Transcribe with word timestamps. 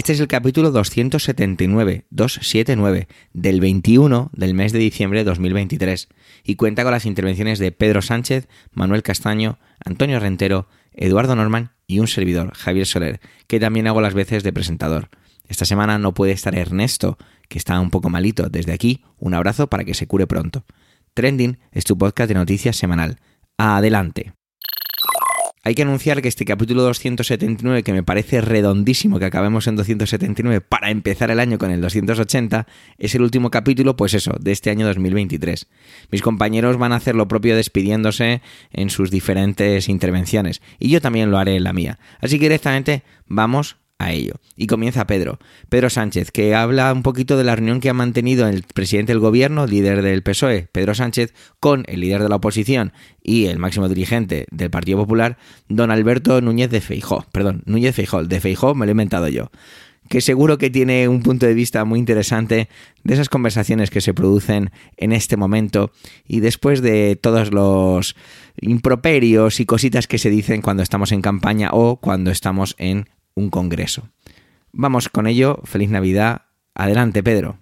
Este 0.00 0.14
es 0.14 0.20
el 0.20 0.28
capítulo 0.28 0.70
279, 0.70 2.06
279, 2.08 3.06
del 3.34 3.60
21 3.60 4.30
del 4.32 4.54
mes 4.54 4.72
de 4.72 4.78
diciembre 4.78 5.18
de 5.18 5.24
2023 5.26 6.08
y 6.42 6.56
cuenta 6.56 6.84
con 6.84 6.92
las 6.92 7.04
intervenciones 7.04 7.58
de 7.58 7.70
Pedro 7.70 8.00
Sánchez, 8.00 8.48
Manuel 8.72 9.02
Castaño, 9.02 9.58
Antonio 9.84 10.18
Rentero, 10.18 10.68
Eduardo 10.94 11.36
Norman 11.36 11.72
y 11.86 11.98
un 11.98 12.08
servidor, 12.08 12.54
Javier 12.54 12.86
Soler, 12.86 13.20
que 13.46 13.60
también 13.60 13.88
hago 13.88 14.00
las 14.00 14.14
veces 14.14 14.42
de 14.42 14.54
presentador. 14.54 15.10
Esta 15.48 15.66
semana 15.66 15.98
no 15.98 16.14
puede 16.14 16.32
estar 16.32 16.54
Ernesto, 16.54 17.18
que 17.50 17.58
está 17.58 17.78
un 17.78 17.90
poco 17.90 18.08
malito. 18.08 18.48
Desde 18.48 18.72
aquí, 18.72 19.04
un 19.18 19.34
abrazo 19.34 19.66
para 19.66 19.84
que 19.84 19.92
se 19.92 20.06
cure 20.06 20.26
pronto. 20.26 20.64
Trending 21.12 21.58
es 21.72 21.84
tu 21.84 21.98
podcast 21.98 22.28
de 22.28 22.36
noticias 22.36 22.76
semanal. 22.76 23.18
Adelante. 23.58 24.32
Hay 25.62 25.74
que 25.74 25.82
anunciar 25.82 26.22
que 26.22 26.28
este 26.28 26.46
capítulo 26.46 26.82
279, 26.84 27.82
que 27.82 27.92
me 27.92 28.02
parece 28.02 28.40
redondísimo 28.40 29.18
que 29.18 29.26
acabemos 29.26 29.66
en 29.66 29.76
279 29.76 30.62
para 30.62 30.90
empezar 30.90 31.30
el 31.30 31.38
año 31.38 31.58
con 31.58 31.70
el 31.70 31.82
280, 31.82 32.66
es 32.96 33.14
el 33.14 33.20
último 33.20 33.50
capítulo, 33.50 33.94
pues 33.94 34.14
eso, 34.14 34.32
de 34.40 34.52
este 34.52 34.70
año 34.70 34.86
2023. 34.86 35.68
Mis 36.10 36.22
compañeros 36.22 36.78
van 36.78 36.92
a 36.92 36.96
hacer 36.96 37.14
lo 37.14 37.28
propio 37.28 37.56
despidiéndose 37.56 38.40
en 38.72 38.88
sus 38.88 39.10
diferentes 39.10 39.90
intervenciones, 39.90 40.62
y 40.78 40.88
yo 40.88 41.02
también 41.02 41.30
lo 41.30 41.36
haré 41.36 41.56
en 41.56 41.64
la 41.64 41.74
mía. 41.74 41.98
Así 42.22 42.38
que 42.38 42.46
directamente 42.46 43.02
vamos 43.26 43.76
a 44.00 44.12
ello. 44.12 44.34
Y 44.56 44.66
comienza 44.66 45.06
Pedro, 45.06 45.38
Pedro 45.68 45.90
Sánchez, 45.90 46.30
que 46.32 46.54
habla 46.54 46.92
un 46.92 47.02
poquito 47.02 47.36
de 47.36 47.44
la 47.44 47.54
reunión 47.54 47.80
que 47.80 47.90
ha 47.90 47.94
mantenido 47.94 48.48
el 48.48 48.62
presidente 48.62 49.12
del 49.12 49.20
gobierno, 49.20 49.66
líder 49.66 50.02
del 50.02 50.22
PSOE, 50.22 50.68
Pedro 50.72 50.94
Sánchez, 50.94 51.34
con 51.60 51.84
el 51.86 52.00
líder 52.00 52.22
de 52.22 52.30
la 52.30 52.36
oposición 52.36 52.92
y 53.22 53.46
el 53.46 53.58
máximo 53.58 53.88
dirigente 53.88 54.46
del 54.50 54.70
Partido 54.70 54.98
Popular, 54.98 55.36
don 55.68 55.90
Alberto 55.90 56.40
Núñez 56.40 56.70
de 56.70 56.80
Feijó. 56.80 57.26
Perdón, 57.30 57.62
Núñez 57.66 57.94
Feijó, 57.94 58.24
de 58.24 58.40
Feijó 58.40 58.74
me 58.74 58.86
lo 58.86 58.90
he 58.90 58.92
inventado 58.92 59.28
yo 59.28 59.50
que 60.08 60.20
seguro 60.20 60.58
que 60.58 60.70
tiene 60.70 61.06
un 61.06 61.22
punto 61.22 61.46
de 61.46 61.54
vista 61.54 61.84
muy 61.84 62.00
interesante 62.00 62.68
de 63.04 63.14
esas 63.14 63.28
conversaciones 63.28 63.90
que 63.90 64.00
se 64.00 64.12
producen 64.12 64.72
en 64.96 65.12
este 65.12 65.36
momento 65.36 65.92
y 66.26 66.40
después 66.40 66.82
de 66.82 67.14
todos 67.14 67.52
los 67.52 68.16
improperios 68.60 69.60
y 69.60 69.66
cositas 69.66 70.08
que 70.08 70.18
se 70.18 70.28
dicen 70.28 70.62
cuando 70.62 70.82
estamos 70.82 71.12
en 71.12 71.22
campaña 71.22 71.70
o 71.72 72.00
cuando 72.00 72.32
estamos 72.32 72.74
en 72.78 73.08
un 73.40 73.50
congreso. 73.50 74.08
Vamos 74.72 75.08
con 75.08 75.26
ello, 75.26 75.60
feliz 75.64 75.90
Navidad. 75.90 76.42
Adelante, 76.74 77.22
Pedro. 77.22 77.58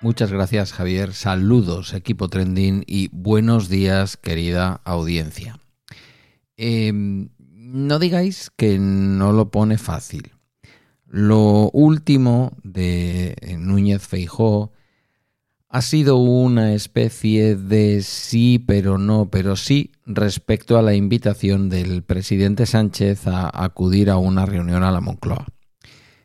Muchas 0.00 0.32
gracias 0.32 0.72
Javier, 0.72 1.12
saludos 1.12 1.92
equipo 1.92 2.28
trending 2.28 2.82
y 2.86 3.08
buenos 3.12 3.68
días 3.68 4.16
querida 4.16 4.80
audiencia. 4.84 5.58
Em, 6.56 7.28
no 7.46 7.98
digáis 7.98 8.50
que 8.56 8.78
no 8.78 9.32
lo 9.32 9.50
pone 9.50 9.76
fácil. 9.76 10.37
Lo 11.08 11.70
último 11.70 12.52
de 12.62 13.34
Núñez 13.58 14.06
Feijó 14.06 14.72
ha 15.70 15.82
sido 15.82 16.16
una 16.16 16.74
especie 16.74 17.56
de 17.56 18.02
sí, 18.02 18.58
pero 18.58 18.98
no, 18.98 19.28
pero 19.30 19.56
sí 19.56 19.92
respecto 20.06 20.78
a 20.78 20.82
la 20.82 20.94
invitación 20.94 21.68
del 21.68 22.02
presidente 22.02 22.66
Sánchez 22.66 23.26
a 23.26 23.50
acudir 23.64 24.10
a 24.10 24.16
una 24.16 24.46
reunión 24.46 24.82
a 24.82 24.90
la 24.90 25.00
Moncloa. 25.00 25.46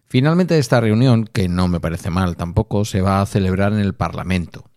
Finalmente 0.06 0.58
esta 0.60 0.80
reunión, 0.80 1.26
que 1.26 1.50
no 1.50 1.68
me 1.68 1.80
parece 1.80 2.10
mal 2.10 2.38
tampoco, 2.38 2.86
se 2.86 3.02
va 3.02 3.22
a 3.22 3.26
celebrar 3.26 3.74
en 3.74 3.80
el 3.80 3.94
Parlamento. 3.94 4.70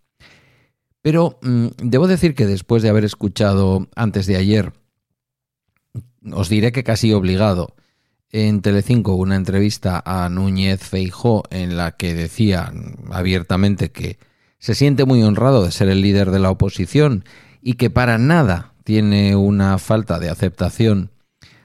Pero 1.02 1.38
mm, 1.42 1.66
debo 1.82 2.08
decir 2.08 2.34
que 2.34 2.46
después 2.46 2.82
de 2.82 2.88
haber 2.88 3.04
escuchado 3.04 3.86
antes 3.94 4.26
de 4.26 4.36
ayer, 4.36 4.72
os 6.32 6.48
diré 6.48 6.72
que 6.72 6.84
casi 6.84 7.12
obligado, 7.12 7.76
en 8.36 8.60
Telecinco 8.60 9.14
una 9.14 9.34
entrevista 9.34 10.02
a 10.04 10.28
Núñez 10.28 10.80
Feijó 10.82 11.44
en 11.48 11.78
la 11.78 11.92
que 11.92 12.12
decía 12.12 12.70
abiertamente 13.10 13.90
que 13.90 14.18
se 14.58 14.74
siente 14.74 15.06
muy 15.06 15.22
honrado 15.22 15.64
de 15.64 15.72
ser 15.72 15.88
el 15.88 16.02
líder 16.02 16.30
de 16.30 16.38
la 16.38 16.50
oposición 16.50 17.24
y 17.62 17.74
que 17.74 17.88
para 17.88 18.18
nada 18.18 18.74
tiene 18.84 19.36
una 19.36 19.78
falta 19.78 20.18
de 20.18 20.28
aceptación 20.28 21.12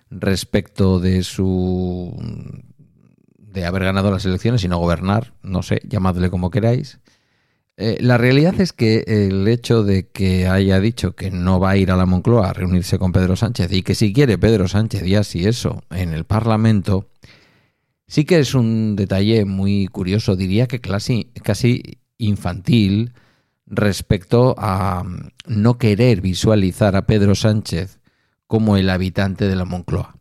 respecto 0.10 1.02
de 1.02 1.24
su 1.24 2.18
de 3.38 3.66
haber 3.66 3.84
ganado 3.84 4.10
las 4.10 4.24
elecciones 4.24 4.64
y 4.64 4.70
no 4.70 4.78
gobernar, 4.78 5.34
no 5.44 5.64
sé, 5.64 5.82
llamadle 5.84 6.30
como 6.30 6.52
queráis. 6.52 7.02
Eh, 7.78 7.98
la 8.02 8.18
realidad 8.18 8.60
es 8.60 8.74
que 8.74 9.04
el 9.08 9.48
hecho 9.48 9.84
de 9.84 10.08
que 10.10 10.48
haya 10.48 10.80
dicho 10.80 11.16
que 11.16 11.32
no 11.32 11.60
va 11.60 11.72
a 11.72 11.78
ir 11.78 11.92
a 11.92 11.96
la 11.96 12.06
Moncloa 12.06 12.50
a 12.50 12.54
reunirse 12.54 13.00
con 13.00 13.12
Pedro 13.12 13.36
Sánchez 13.36 13.72
y 13.72 13.82
que 13.82 13.96
si 13.96 14.14
quiere 14.14 14.38
Pedro 14.38 14.68
Sánchez 14.68 15.04
y 15.06 15.16
así 15.16 15.48
eso 15.48 15.84
en 15.90 16.14
el 16.14 16.26
Parlamento, 16.26 17.10
sí 18.08 18.26
que 18.26 18.40
es 18.40 18.54
un 18.54 18.96
detalle 18.96 19.46
muy 19.46 19.88
curioso, 19.88 20.36
diría 20.36 20.68
que 20.68 20.80
casi, 20.80 21.32
casi 21.44 22.00
infantil 22.18 23.14
respecto 23.66 24.54
a 24.58 25.04
mm, 25.04 25.30
no 25.48 25.78
querer 25.78 26.22
visualizar 26.22 26.96
a 26.96 27.08
Pedro 27.08 27.36
Sánchez 27.36 28.00
como 28.48 28.78
el 28.78 28.90
habitante 28.90 29.48
de 29.48 29.56
la 29.56 29.66
Moncloa. 29.66 30.21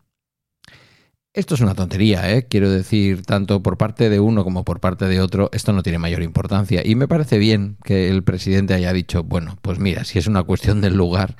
Esto 1.40 1.54
es 1.54 1.62
una 1.62 1.74
tontería, 1.74 2.30
¿eh? 2.30 2.46
quiero 2.46 2.68
decir, 2.68 3.22
tanto 3.22 3.62
por 3.62 3.78
parte 3.78 4.10
de 4.10 4.20
uno 4.20 4.44
como 4.44 4.62
por 4.62 4.78
parte 4.78 5.06
de 5.06 5.22
otro, 5.22 5.48
esto 5.54 5.72
no 5.72 5.82
tiene 5.82 5.98
mayor 5.98 6.22
importancia. 6.22 6.82
Y 6.84 6.96
me 6.96 7.08
parece 7.08 7.38
bien 7.38 7.78
que 7.82 8.10
el 8.10 8.22
presidente 8.22 8.74
haya 8.74 8.92
dicho, 8.92 9.24
bueno, 9.24 9.56
pues 9.62 9.78
mira, 9.78 10.04
si 10.04 10.18
es 10.18 10.26
una 10.26 10.42
cuestión 10.42 10.82
del 10.82 10.98
lugar, 10.98 11.36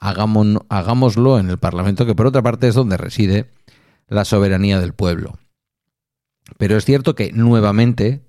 hagámoslo 0.00 1.38
en 1.38 1.50
el 1.50 1.58
Parlamento, 1.58 2.04
que 2.04 2.16
por 2.16 2.26
otra 2.26 2.42
parte 2.42 2.66
es 2.66 2.74
donde 2.74 2.96
reside 2.96 3.48
la 4.08 4.24
soberanía 4.24 4.80
del 4.80 4.92
pueblo. 4.92 5.38
Pero 6.58 6.76
es 6.76 6.84
cierto 6.84 7.14
que 7.14 7.30
nuevamente 7.30 8.22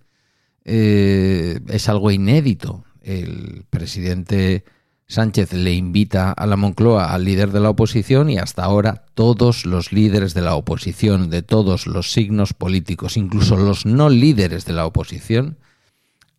eh, 0.64 1.60
es 1.70 1.90
algo 1.90 2.12
inédito. 2.12 2.84
El 3.02 3.66
presidente 3.72 4.64
Sánchez 5.08 5.54
le 5.54 5.74
invita 5.74 6.32
a 6.32 6.48
la 6.48 6.56
Moncloa 6.56 7.14
al 7.14 7.26
líder 7.26 7.52
de 7.52 7.60
la 7.60 7.70
oposición 7.70 8.30
y 8.30 8.40
hasta 8.40 8.64
ahora 8.64 9.06
todos 9.14 9.66
los 9.66 9.92
líderes 9.92 10.34
de 10.34 10.42
la 10.42 10.56
oposición, 10.56 11.30
de 11.30 11.44
todos 11.44 11.86
los 11.86 12.12
signos 12.12 12.54
políticos, 12.54 13.16
incluso 13.16 13.56
los 13.56 13.86
no 13.86 14.10
líderes 14.10 14.66
de 14.66 14.74
la 14.74 14.86
oposición, 14.86 15.58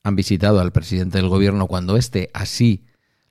han 0.02 0.16
visitado 0.16 0.60
al 0.60 0.72
presidente 0.72 1.18
del 1.18 1.28
gobierno 1.28 1.68
cuando 1.68 1.96
éste 1.96 2.30
así 2.34 2.84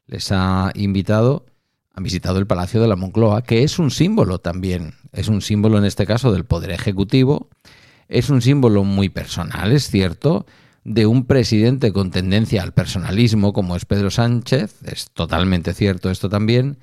les 0.07 0.31
ha 0.31 0.71
invitado, 0.73 1.45
han 1.93 2.03
visitado 2.03 2.39
el 2.39 2.47
Palacio 2.47 2.81
de 2.81 2.87
la 2.87 2.95
Moncloa, 2.95 3.43
que 3.43 3.63
es 3.63 3.77
un 3.77 3.91
símbolo 3.91 4.39
también, 4.39 4.93
es 5.11 5.27
un 5.27 5.41
símbolo 5.41 5.77
en 5.77 5.85
este 5.85 6.05
caso 6.05 6.31
del 6.31 6.45
Poder 6.45 6.71
Ejecutivo, 6.71 7.49
es 8.07 8.29
un 8.29 8.41
símbolo 8.41 8.85
muy 8.85 9.09
personal, 9.09 9.73
es 9.73 9.89
cierto, 9.89 10.45
de 10.85 11.07
un 11.07 11.25
presidente 11.25 11.91
con 11.91 12.11
tendencia 12.11 12.61
al 12.61 12.71
personalismo 12.71 13.51
como 13.51 13.75
es 13.75 13.85
Pedro 13.85 14.11
Sánchez, 14.11 14.83
es 14.83 15.09
totalmente 15.11 15.73
cierto 15.73 16.11
esto 16.11 16.29
también, 16.29 16.77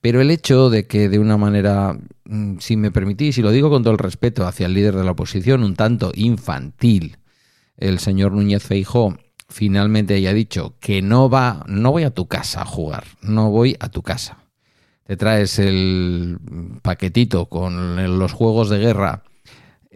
pero 0.00 0.20
el 0.20 0.32
hecho 0.32 0.68
de 0.68 0.86
que 0.86 1.08
de 1.08 1.20
una 1.20 1.36
manera, 1.36 1.96
mm, 2.24 2.58
si 2.58 2.76
me 2.76 2.90
permitís, 2.90 3.38
y 3.38 3.42
lo 3.42 3.52
digo 3.52 3.70
con 3.70 3.84
todo 3.84 3.92
el 3.92 3.98
respeto 3.98 4.46
hacia 4.46 4.66
el 4.66 4.74
líder 4.74 4.96
de 4.96 5.04
la 5.04 5.12
oposición, 5.12 5.62
un 5.62 5.76
tanto 5.76 6.10
infantil, 6.14 7.18
el 7.76 8.00
señor 8.00 8.32
Núñez 8.32 8.64
Feijó 8.64 9.16
finalmente 9.48 10.14
haya 10.14 10.34
dicho 10.34 10.74
que 10.80 11.00
no 11.00 11.30
va, 11.30 11.64
no 11.68 11.92
voy 11.92 12.02
a 12.02 12.10
tu 12.10 12.26
casa 12.26 12.62
a 12.62 12.66
jugar, 12.66 13.04
no 13.22 13.50
voy 13.50 13.76
a 13.78 13.88
tu 13.88 14.02
casa. 14.02 14.38
Te 15.04 15.16
traes 15.16 15.60
el 15.60 16.38
paquetito 16.82 17.46
con 17.46 18.18
los 18.18 18.32
juegos 18.32 18.70
de 18.70 18.78
guerra 18.78 19.22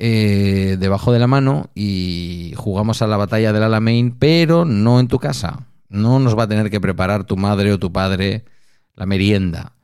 eh, 0.02 0.78
debajo 0.80 1.12
de 1.12 1.18
la 1.18 1.26
mano 1.26 1.68
y 1.74 2.54
jugamos 2.56 3.02
a 3.02 3.06
la 3.06 3.18
batalla 3.18 3.52
del 3.52 3.64
Alamein, 3.64 4.12
pero 4.12 4.64
no 4.64 4.98
en 4.98 5.08
tu 5.08 5.18
casa. 5.18 5.66
No 5.90 6.18
nos 6.18 6.38
va 6.38 6.44
a 6.44 6.48
tener 6.48 6.70
que 6.70 6.80
preparar 6.80 7.24
tu 7.24 7.36
madre 7.36 7.70
o 7.70 7.78
tu 7.78 7.92
padre 7.92 8.46
la 8.94 9.04
merienda. 9.04 9.74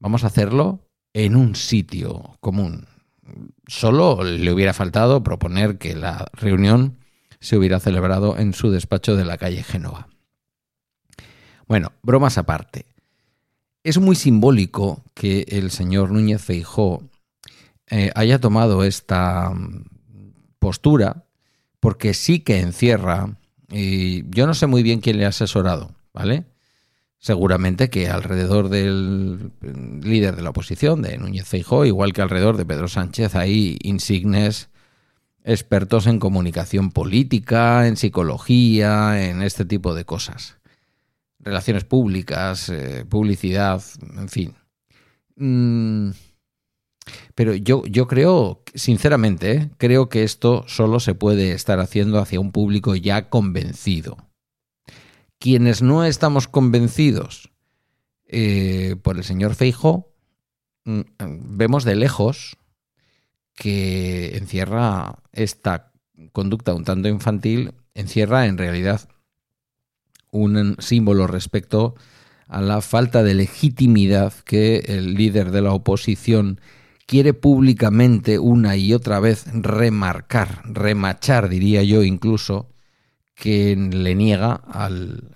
Vamos 0.00 0.24
a 0.24 0.26
hacerlo 0.26 0.80
en 1.12 1.36
un 1.36 1.54
sitio 1.54 2.36
común. 2.40 2.88
Solo 3.68 4.24
le 4.24 4.52
hubiera 4.52 4.72
faltado 4.72 5.22
proponer 5.22 5.78
que 5.78 5.94
la 5.94 6.26
reunión 6.32 6.98
se 7.38 7.56
hubiera 7.56 7.78
celebrado 7.78 8.36
en 8.38 8.54
su 8.54 8.72
despacho 8.72 9.14
de 9.14 9.24
la 9.24 9.38
calle 9.38 9.62
Génova. 9.62 10.08
Bueno, 11.68 11.92
bromas 12.02 12.36
aparte. 12.36 12.86
Es 13.84 13.98
muy 13.98 14.16
simbólico 14.16 15.04
que 15.14 15.46
el 15.50 15.70
señor 15.70 16.10
Núñez 16.10 16.42
Feijó 16.42 17.04
eh, 17.90 18.10
haya 18.14 18.40
tomado 18.40 18.84
esta 18.84 19.50
mm, 19.50 19.84
postura 20.58 21.24
porque 21.80 22.14
sí 22.14 22.40
que 22.40 22.60
encierra, 22.60 23.36
y 23.68 24.24
yo 24.30 24.46
no 24.46 24.54
sé 24.54 24.66
muy 24.66 24.82
bien 24.84 25.00
quién 25.00 25.18
le 25.18 25.24
ha 25.24 25.30
asesorado, 25.30 25.96
¿vale? 26.14 26.44
Seguramente 27.18 27.90
que 27.90 28.08
alrededor 28.08 28.68
del 28.68 29.50
líder 30.02 30.36
de 30.36 30.42
la 30.42 30.50
oposición, 30.50 31.02
de 31.02 31.18
Núñez 31.18 31.46
Feijóo, 31.46 31.84
igual 31.84 32.12
que 32.12 32.22
alrededor 32.22 32.56
de 32.56 32.66
Pedro 32.66 32.86
Sánchez, 32.88 33.34
hay 33.34 33.78
insignes 33.82 34.70
expertos 35.44 36.06
en 36.06 36.18
comunicación 36.18 36.92
política, 36.92 37.86
en 37.88 37.96
psicología, 37.96 39.28
en 39.28 39.42
este 39.42 39.64
tipo 39.64 39.94
de 39.94 40.04
cosas. 40.04 40.58
Relaciones 41.40 41.84
públicas, 41.84 42.68
eh, 42.68 43.04
publicidad, 43.08 43.82
en 44.16 44.28
fin. 44.28 44.54
Mm, 45.36 46.10
pero 47.34 47.54
yo, 47.54 47.84
yo 47.86 48.06
creo, 48.06 48.62
sinceramente, 48.74 49.52
¿eh? 49.52 49.70
creo 49.78 50.08
que 50.08 50.22
esto 50.22 50.64
solo 50.66 51.00
se 51.00 51.14
puede 51.14 51.52
estar 51.52 51.80
haciendo 51.80 52.18
hacia 52.18 52.40
un 52.40 52.52
público 52.52 52.94
ya 52.94 53.28
convencido. 53.28 54.16
Quienes 55.38 55.82
no 55.82 56.04
estamos 56.04 56.46
convencidos 56.46 57.50
eh, 58.26 58.96
por 59.02 59.16
el 59.16 59.24
señor 59.24 59.54
Feijo, 59.54 60.14
mm, 60.84 61.00
vemos 61.18 61.84
de 61.84 61.96
lejos 61.96 62.56
que 63.54 64.36
encierra 64.36 65.18
esta 65.32 65.92
conducta 66.32 66.74
un 66.74 66.84
tanto 66.84 67.08
infantil, 67.08 67.74
encierra 67.94 68.46
en 68.46 68.58
realidad 68.58 69.08
un 70.30 70.76
símbolo 70.78 71.26
respecto 71.26 71.94
a 72.48 72.60
la 72.60 72.80
falta 72.80 73.22
de 73.22 73.34
legitimidad 73.34 74.32
que 74.44 74.78
el 74.86 75.14
líder 75.14 75.50
de 75.50 75.62
la 75.62 75.72
oposición 75.72 76.60
quiere 77.06 77.34
públicamente 77.34 78.38
una 78.38 78.76
y 78.76 78.94
otra 78.94 79.20
vez 79.20 79.44
remarcar, 79.52 80.62
remachar, 80.64 81.48
diría 81.48 81.82
yo 81.82 82.02
incluso, 82.02 82.68
que 83.34 83.76
le 83.76 84.14
niega 84.14 84.52
al, 84.54 85.30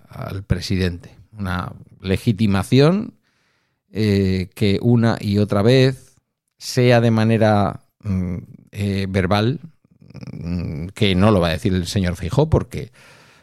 presidente. 0.46 1.16
Una 1.32 1.72
legitimación 2.00 3.14
eh, 3.90 4.48
que 4.54 4.78
una 4.80 5.18
y 5.20 5.38
otra 5.38 5.62
vez, 5.62 6.16
sea 6.58 7.00
de 7.00 7.10
manera 7.10 7.80
mm, 8.02 8.36
eh, 8.72 9.06
verbal, 9.08 9.60
mm, 10.32 10.86
que 10.88 11.14
no 11.14 11.30
lo 11.30 11.40
va 11.40 11.48
a 11.48 11.52
decir 11.52 11.74
el 11.74 11.86
señor 11.86 12.16
Fijó, 12.16 12.48
porque 12.48 12.92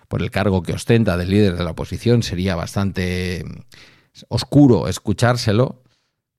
por 0.07 0.21
el 0.21 0.31
cargo 0.31 0.63
que 0.63 0.73
ostenta 0.73 1.17
del 1.17 1.29
líder 1.29 1.57
de 1.57 1.63
la 1.63 1.71
oposición 1.71 2.23
sería 2.23 2.55
bastante 2.55 3.43
mm, 3.45 3.59
oscuro 4.29 4.87
escuchárselo, 4.87 5.82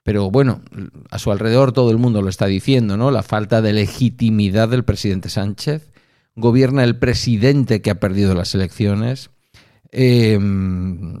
pero 0.05 0.29
bueno, 0.29 0.61
a 1.09 1.17
su 1.17 1.31
alrededor 1.31 1.71
todo 1.71 1.89
el 1.89 1.97
mundo 1.97 2.21
lo 2.21 2.29
está 2.29 2.45
diciendo, 2.45 2.95
¿no? 2.95 3.09
La 3.09 3.23
falta 3.23 3.63
de 3.63 3.73
legitimidad 3.73 4.69
del 4.69 4.83
presidente 4.83 5.29
Sánchez. 5.29 5.89
Gobierna 6.35 6.83
el 6.83 6.99
presidente 6.99 7.81
que 7.81 7.89
ha 7.89 7.99
perdido 7.99 8.35
las 8.35 8.53
elecciones. 8.53 9.31
Em, 9.91 11.19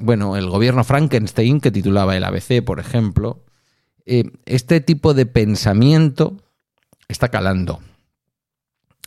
bueno, 0.00 0.36
el 0.36 0.48
gobierno 0.48 0.84
Frankenstein, 0.84 1.60
que 1.60 1.72
titulaba 1.72 2.16
el 2.16 2.22
ABC, 2.22 2.62
por 2.64 2.78
ejemplo. 2.78 3.44
Eh, 4.06 4.30
este 4.46 4.80
tipo 4.80 5.14
de 5.14 5.26
pensamiento 5.26 6.36
está 7.08 7.26
calando. 7.26 7.80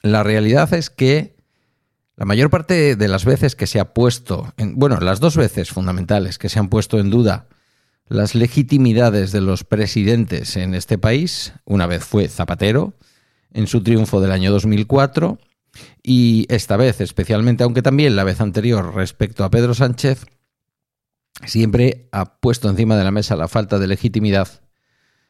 La 0.01 0.23
realidad 0.23 0.73
es 0.73 0.89
que 0.89 1.37
la 2.17 2.25
mayor 2.25 2.49
parte 2.49 2.97
de 2.97 3.07
las 3.07 3.23
veces 3.23 3.55
que 3.55 3.65
se 3.65 3.79
ha 3.79 3.93
puesto, 3.93 4.53
en, 4.57 4.75
bueno, 4.75 4.99
las 4.99 5.21
dos 5.21 5.37
veces 5.37 5.69
fundamentales 5.69 6.37
que 6.37 6.49
se 6.49 6.59
han 6.59 6.67
puesto 6.67 6.99
en 6.99 7.09
duda 7.09 7.47
las 8.07 8.35
legitimidades 8.35 9.31
de 9.31 9.41
los 9.41 9.63
presidentes 9.63 10.57
en 10.57 10.75
este 10.75 10.97
país. 10.97 11.53
Una 11.65 11.87
vez 11.87 12.03
fue 12.03 12.27
Zapatero 12.27 12.93
en 13.51 13.67
su 13.67 13.81
triunfo 13.81 14.21
del 14.21 14.31
año 14.31 14.51
2004 14.51 15.39
y 16.03 16.45
esta 16.49 16.77
vez 16.77 17.01
especialmente, 17.01 17.63
aunque 17.63 17.81
también 17.81 18.15
la 18.15 18.23
vez 18.23 18.41
anterior 18.41 18.93
respecto 18.93 19.43
a 19.43 19.49
Pedro 19.49 19.73
Sánchez, 19.73 20.25
siempre 21.45 22.07
ha 22.11 22.39
puesto 22.39 22.69
encima 22.69 22.95
de 22.97 23.03
la 23.03 23.11
mesa 23.11 23.35
la 23.35 23.47
falta 23.47 23.79
de 23.79 23.87
legitimidad 23.87 24.47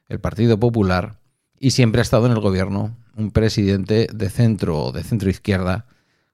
el 0.07 0.19
Partido 0.19 0.59
Popular 0.59 1.19
y 1.59 1.71
siempre 1.71 2.01
ha 2.01 2.03
estado 2.03 2.25
en 2.27 2.33
el 2.33 2.39
gobierno 2.39 2.97
un 3.15 3.31
presidente 3.31 4.07
de 4.13 4.29
centro 4.29 4.83
o 4.83 4.91
de 4.91 5.03
centro 5.03 5.29
izquierda, 5.29 5.87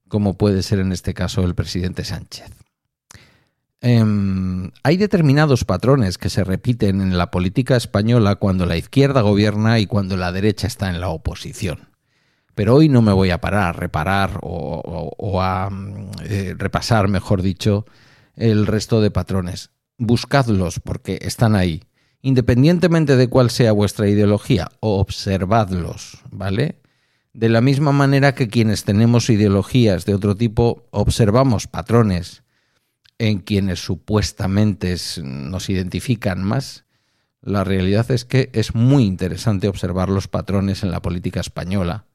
como 0.07 0.37
puede 0.37 0.63
ser 0.63 0.79
en 0.79 0.91
este 0.91 1.13
caso 1.13 1.43
el 1.43 1.55
presidente 1.55 2.03
Sánchez. 2.03 2.49
Em, 3.83 4.69
hay 4.83 4.97
determinados 4.97 5.65
patrones 5.65 6.19
que 6.19 6.29
se 6.29 6.43
repiten 6.43 7.01
en 7.01 7.17
la 7.17 7.31
política 7.31 7.75
española 7.75 8.35
cuando 8.35 8.67
la 8.67 8.77
izquierda 8.77 9.21
gobierna 9.21 9.79
y 9.79 9.87
cuando 9.87 10.17
la 10.17 10.31
derecha 10.31 10.67
está 10.67 10.91
en 10.91 11.01
la 11.01 11.09
oposición. 11.09 11.89
Pero 12.53 12.75
hoy 12.75 12.89
no 12.89 13.01
me 13.01 13.11
voy 13.11 13.31
a 13.31 13.41
parar 13.41 13.69
a 13.69 13.71
reparar 13.73 14.39
o, 14.43 15.41
a 15.41 15.69
eh, 16.23 16.53
repasar, 16.55 17.07
mejor 17.07 17.41
dicho, 17.41 17.85
el 18.35 18.67
resto 18.67 19.01
de 19.01 19.09
patrones. 19.09 19.71
Buscadlos 19.97 20.79
porque 20.79 21.17
están 21.21 21.55
ahí. 21.55 21.83
Independientemente 22.21 23.15
de 23.15 23.29
cuál 23.29 23.49
sea 23.49 23.71
vuestra 23.71 24.07
ideología, 24.07 24.69
observadlos, 24.79 26.19
¿vale? 26.29 26.75
De 27.33 27.49
la 27.49 27.61
misma 27.61 27.93
manera 27.93 28.35
que 28.35 28.47
quienes 28.47 28.83
tenemos 28.83 29.31
ideologías 29.31 30.05
de 30.05 30.13
otro 30.13 30.35
tipo 30.35 30.85
observamos 30.91 31.65
patrones 31.65 32.43
en 33.21 33.37
quienes 33.37 33.77
supuestamente 33.77 34.95
nos 35.21 35.69
identifican 35.69 36.43
más, 36.43 36.85
la 37.39 37.63
realidad 37.63 38.09
es 38.09 38.25
que 38.25 38.49
es 38.53 38.73
muy 38.73 39.03
interesante 39.03 39.67
observar 39.67 40.09
los 40.09 40.27
patrones 40.27 40.81
en 40.81 40.89
la 40.89 41.03
política 41.03 41.39
española 41.39 42.05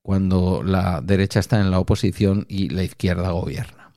cuando 0.00 0.62
la 0.62 1.02
derecha 1.02 1.38
está 1.38 1.60
en 1.60 1.70
la 1.70 1.78
oposición 1.78 2.46
y 2.48 2.70
la 2.70 2.82
izquierda 2.82 3.30
gobierna. 3.30 3.92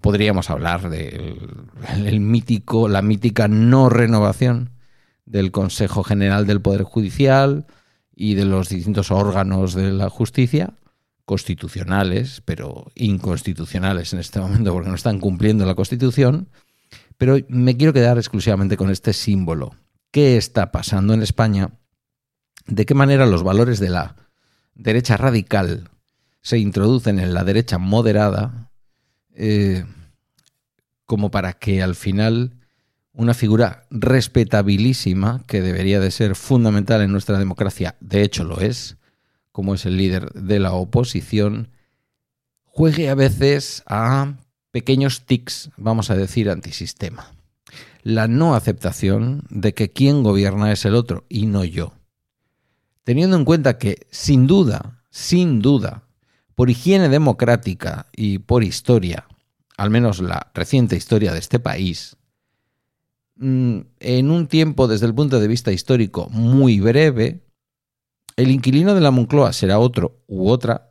Podríamos 0.00 0.48
hablar 0.48 0.88
del 0.88 2.20
mítico, 2.20 2.88
la 2.88 3.02
mítica 3.02 3.46
no 3.46 3.90
renovación 3.90 4.70
del 5.26 5.50
Consejo 5.50 6.02
General 6.02 6.46
del 6.46 6.62
Poder 6.62 6.84
Judicial 6.84 7.66
y 8.16 8.36
de 8.36 8.46
los 8.46 8.70
distintos 8.70 9.10
órganos 9.10 9.74
de 9.74 9.92
la 9.92 10.08
justicia, 10.08 10.72
constitucionales, 11.24 12.42
pero 12.44 12.90
inconstitucionales 12.94 14.12
en 14.12 14.20
este 14.20 14.40
momento 14.40 14.72
porque 14.72 14.88
no 14.88 14.94
están 14.94 15.20
cumpliendo 15.20 15.64
la 15.64 15.74
Constitución. 15.74 16.48
Pero 17.16 17.38
me 17.48 17.76
quiero 17.76 17.92
quedar 17.92 18.18
exclusivamente 18.18 18.76
con 18.76 18.90
este 18.90 19.12
símbolo. 19.12 19.76
¿Qué 20.10 20.36
está 20.36 20.72
pasando 20.72 21.14
en 21.14 21.22
España? 21.22 21.70
¿De 22.66 22.86
qué 22.86 22.94
manera 22.94 23.26
los 23.26 23.42
valores 23.42 23.78
de 23.78 23.90
la 23.90 24.16
derecha 24.74 25.16
radical 25.16 25.90
se 26.40 26.58
introducen 26.58 27.18
en 27.18 27.32
la 27.32 27.44
derecha 27.44 27.78
moderada 27.78 28.70
eh, 29.34 29.84
como 31.06 31.30
para 31.30 31.54
que 31.54 31.82
al 31.82 31.94
final 31.94 32.52
una 33.12 33.32
figura 33.32 33.86
respetabilísima, 33.90 35.44
que 35.46 35.62
debería 35.62 36.00
de 36.00 36.10
ser 36.10 36.34
fundamental 36.34 37.00
en 37.00 37.12
nuestra 37.12 37.38
democracia, 37.38 37.96
de 38.00 38.22
hecho 38.22 38.44
lo 38.44 38.60
es, 38.60 38.96
como 39.54 39.74
es 39.74 39.86
el 39.86 39.96
líder 39.96 40.32
de 40.32 40.58
la 40.58 40.72
oposición, 40.72 41.68
juegue 42.64 43.08
a 43.08 43.14
veces 43.14 43.84
a 43.86 44.34
pequeños 44.72 45.26
tics, 45.26 45.70
vamos 45.76 46.10
a 46.10 46.16
decir, 46.16 46.50
antisistema. 46.50 47.36
La 48.02 48.26
no 48.26 48.56
aceptación 48.56 49.44
de 49.50 49.72
que 49.72 49.92
quien 49.92 50.24
gobierna 50.24 50.72
es 50.72 50.84
el 50.84 50.96
otro 50.96 51.24
y 51.28 51.46
no 51.46 51.62
yo. 51.62 51.92
Teniendo 53.04 53.36
en 53.36 53.44
cuenta 53.44 53.78
que, 53.78 54.08
sin 54.10 54.48
duda, 54.48 55.04
sin 55.10 55.60
duda, 55.60 56.02
por 56.56 56.68
higiene 56.68 57.08
democrática 57.08 58.06
y 58.12 58.40
por 58.40 58.64
historia, 58.64 59.28
al 59.76 59.90
menos 59.90 60.18
la 60.18 60.50
reciente 60.52 60.96
historia 60.96 61.32
de 61.32 61.38
este 61.38 61.60
país, 61.60 62.16
mm, 63.36 63.78
en 64.00 64.30
un 64.32 64.48
tiempo 64.48 64.88
desde 64.88 65.06
el 65.06 65.14
punto 65.14 65.38
de 65.38 65.46
vista 65.46 65.70
histórico 65.70 66.28
muy 66.30 66.80
breve, 66.80 67.44
el 68.36 68.50
inquilino 68.50 68.94
de 68.94 69.00
la 69.00 69.10
Moncloa 69.10 69.52
será 69.52 69.78
otro 69.78 70.22
u 70.26 70.48
otra, 70.48 70.90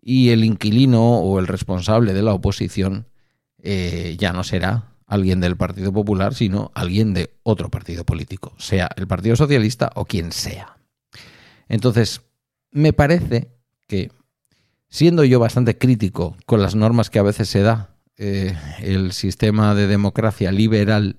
y 0.00 0.30
el 0.30 0.44
inquilino 0.44 1.18
o 1.18 1.38
el 1.38 1.46
responsable 1.46 2.14
de 2.14 2.22
la 2.22 2.32
oposición 2.32 3.06
eh, 3.62 4.16
ya 4.18 4.32
no 4.32 4.44
será 4.44 4.94
alguien 5.06 5.40
del 5.40 5.56
Partido 5.56 5.92
Popular, 5.92 6.34
sino 6.34 6.70
alguien 6.74 7.14
de 7.14 7.34
otro 7.42 7.70
partido 7.70 8.04
político, 8.04 8.54
sea 8.58 8.88
el 8.96 9.06
Partido 9.06 9.36
Socialista 9.36 9.90
o 9.94 10.04
quien 10.04 10.32
sea. 10.32 10.78
Entonces, 11.68 12.22
me 12.70 12.92
parece 12.92 13.50
que, 13.86 14.10
siendo 14.88 15.24
yo 15.24 15.40
bastante 15.40 15.76
crítico 15.76 16.36
con 16.46 16.62
las 16.62 16.74
normas 16.74 17.10
que 17.10 17.18
a 17.18 17.22
veces 17.22 17.48
se 17.48 17.60
da 17.60 17.96
eh, 18.16 18.54
el 18.80 19.12
sistema 19.12 19.74
de 19.74 19.86
democracia 19.86 20.52
liberal, 20.52 21.16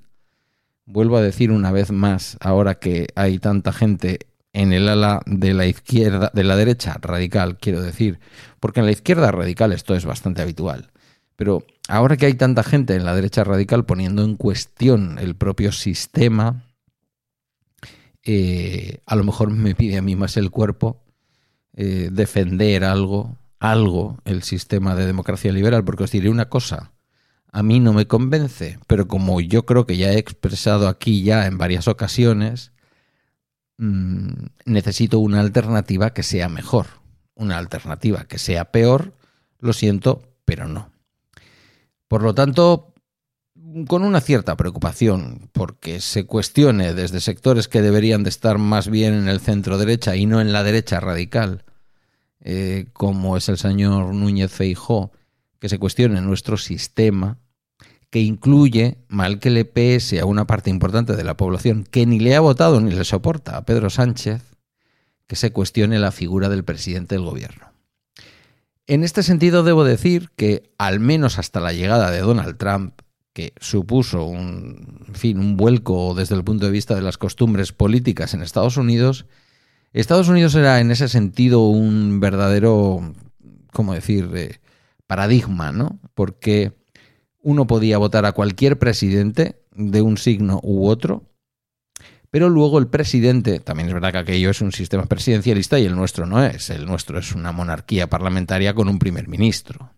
vuelvo 0.86 1.18
a 1.18 1.22
decir 1.22 1.52
una 1.52 1.72
vez 1.72 1.92
más, 1.92 2.38
ahora 2.42 2.76
que 2.76 3.08
hay 3.16 3.40
tanta 3.40 3.72
gente 3.74 4.29
en 4.54 4.74
el 4.74 4.90
ala 4.90 5.22
de 5.26 5.54
la 5.54 5.66
izquierda, 5.66 6.32
de 6.34 6.44
la 6.44 6.56
derecha 6.56 6.98
radical, 7.02 7.58
quiero 7.58 7.82
decir, 7.82 8.20
porque 8.60 8.80
en 8.80 8.86
la 8.86 8.92
izquierda 8.92 9.32
radical 9.32 9.72
esto 9.74 9.96
es 9.96 10.06
bastante 10.06 10.42
habitual. 10.42 10.92
Pero 11.36 11.66
ahora 11.88 12.18
que 12.18 12.26
hay 12.26 12.34
tanta 12.34 12.64
gente 12.64 12.96
en 12.96 13.06
la 13.06 13.16
derecha 13.16 13.44
radical 13.44 13.86
poniendo 13.86 14.24
en 14.24 14.36
cuestión 14.36 15.18
el 15.20 15.36
propio 15.36 15.72
sistema, 15.72 16.66
eh, 18.24 19.02
a 19.06 19.16
lo 19.16 19.24
mejor 19.24 19.52
me 19.52 19.76
pide 19.76 19.98
a 19.98 20.02
mí 20.02 20.16
más 20.16 20.36
el 20.36 20.52
cuerpo 20.52 21.02
eh, 21.76 22.10
defender 22.12 22.84
algo, 22.84 23.38
algo, 23.60 24.20
el 24.26 24.44
sistema 24.44 24.96
de 24.96 25.06
democracia 25.06 25.52
liberal, 25.52 25.86
porque 25.86 26.04
os 26.04 26.12
diré 26.12 26.30
una 26.30 26.50
cosa, 26.50 26.92
a 27.52 27.64
mí 27.64 27.80
no 27.80 27.94
me 27.94 28.08
convence, 28.08 28.80
pero 28.88 29.08
como 29.08 29.40
yo 29.40 29.66
creo 29.66 29.86
que 29.86 29.98
ya 29.98 30.12
he 30.12 30.18
expresado 30.18 30.88
aquí 30.88 31.24
ya 31.24 31.48
en 31.48 31.58
varias 31.58 31.88
ocasiones, 31.88 32.74
mm, 33.80 34.46
necesito 34.66 35.20
una 35.20 35.40
alternativa 35.40 36.14
que 36.14 36.24
sea 36.24 36.48
mejor, 36.48 36.86
una 37.34 37.58
alternativa 37.58 38.26
que 38.26 38.38
sea 38.38 38.72
peor, 38.72 39.14
lo 39.60 39.74
siento, 39.74 40.22
pero 40.46 40.68
no. 40.68 40.92
Por 42.08 42.24
lo 42.24 42.34
tanto, 42.34 42.94
con 43.88 44.04
una 44.04 44.22
cierta 44.22 44.56
preocupación, 44.58 45.50
porque 45.52 46.02
se 46.02 46.26
cuestione 46.26 46.94
desde 46.94 47.20
sectores 47.20 47.68
que 47.68 47.82
deberían 47.82 48.24
de 48.24 48.30
estar 48.30 48.58
más 48.58 48.90
bien 48.90 49.14
en 49.14 49.28
el 49.28 49.40
centro 49.40 49.78
derecha 49.78 50.16
y 50.16 50.26
no 50.26 50.42
en 50.42 50.54
la 50.54 50.64
derecha 50.64 51.00
radical, 51.00 51.64
eh, 52.42 52.88
como 52.94 53.38
es 53.38 53.50
el 53.50 53.58
señor 53.58 54.14
Núñez 54.14 54.52
Feijó, 54.52 55.12
que 55.60 55.70
se 55.70 55.78
cuestione 55.78 56.22
nuestro 56.22 56.58
sistema, 56.58 57.38
que 58.10 58.20
incluye, 58.20 58.98
mal 59.08 59.40
que 59.40 59.50
le 59.50 59.66
pese 59.66 60.20
a 60.20 60.26
una 60.26 60.48
parte 60.48 60.70
importante 60.70 61.16
de 61.16 61.24
la 61.24 61.38
población 61.38 61.86
que 61.90 62.06
ni 62.06 62.20
le 62.20 62.36
ha 62.36 62.40
votado 62.40 62.82
ni 62.82 62.92
le 62.92 63.04
soporta 63.04 63.58
a 63.58 63.66
Pedro 63.66 63.90
Sánchez, 63.90 64.42
que 65.28 65.36
se 65.36 65.52
cuestione 65.52 66.00
la 66.00 66.12
figura 66.12 66.50
del 66.50 66.64
presidente 66.64 67.16
del 67.16 67.26
gobierno. 67.26 67.68
En 68.88 69.04
este 69.04 69.22
sentido 69.22 69.62
debo 69.62 69.84
decir 69.84 70.32
que, 70.36 70.72
al 70.80 71.00
menos 71.00 71.38
hasta 71.38 71.60
la 71.60 71.74
llegada 71.74 72.10
de 72.10 72.22
Donald 72.22 72.58
Trump, 72.58 73.02
que 73.34 73.54
supuso 73.60 74.26
un, 74.26 75.06
fin, 75.14 75.38
un 75.38 75.56
vuelco 75.56 76.16
desde 76.16 76.34
el 76.34 76.44
punto 76.44 76.66
de 76.66 76.72
vista 76.72 76.96
de 76.96 77.04
las 77.04 77.20
costumbres 77.20 77.72
políticas 77.72 78.34
en 78.34 78.42
Estados 78.42 78.78
Unidos, 78.78 79.28
Estados 79.94 80.30
Unidos 80.30 80.56
era 80.56 80.80
en 80.80 80.90
ese 80.90 81.08
sentido 81.08 81.62
un 81.68 82.20
verdadero, 82.20 83.14
¿cómo 83.72 83.94
decir?, 83.94 84.30
eh, 84.34 84.60
paradigma, 85.06 85.72
¿no? 85.72 86.00
Porque 86.16 86.74
uno 87.42 87.68
podía 87.68 87.98
votar 87.98 88.26
a 88.26 88.32
cualquier 88.32 88.80
presidente 88.80 89.62
de 89.72 90.02
un 90.02 90.18
signo 90.18 90.60
u 90.64 90.88
otro, 90.88 91.24
pero 92.32 92.50
luego 92.50 92.78
el 92.78 92.88
presidente, 92.88 93.60
también 93.60 93.88
es 93.88 93.94
verdad 93.94 94.12
que 94.12 94.18
aquello 94.20 94.50
es 94.50 94.62
un 94.62 94.72
sistema 94.72 95.06
presidencialista 95.06 95.80
y 95.80 95.86
el 95.86 95.96
nuestro 95.96 96.26
no 96.26 96.44
es, 96.44 96.70
el 96.70 96.86
nuestro 96.86 97.18
es 97.20 97.34
una 97.34 97.52
monarquía 97.52 98.08
parlamentaria 98.08 98.74
con 98.74 98.88
un 98.88 99.00
primer 99.00 99.28
ministro. 99.28 99.94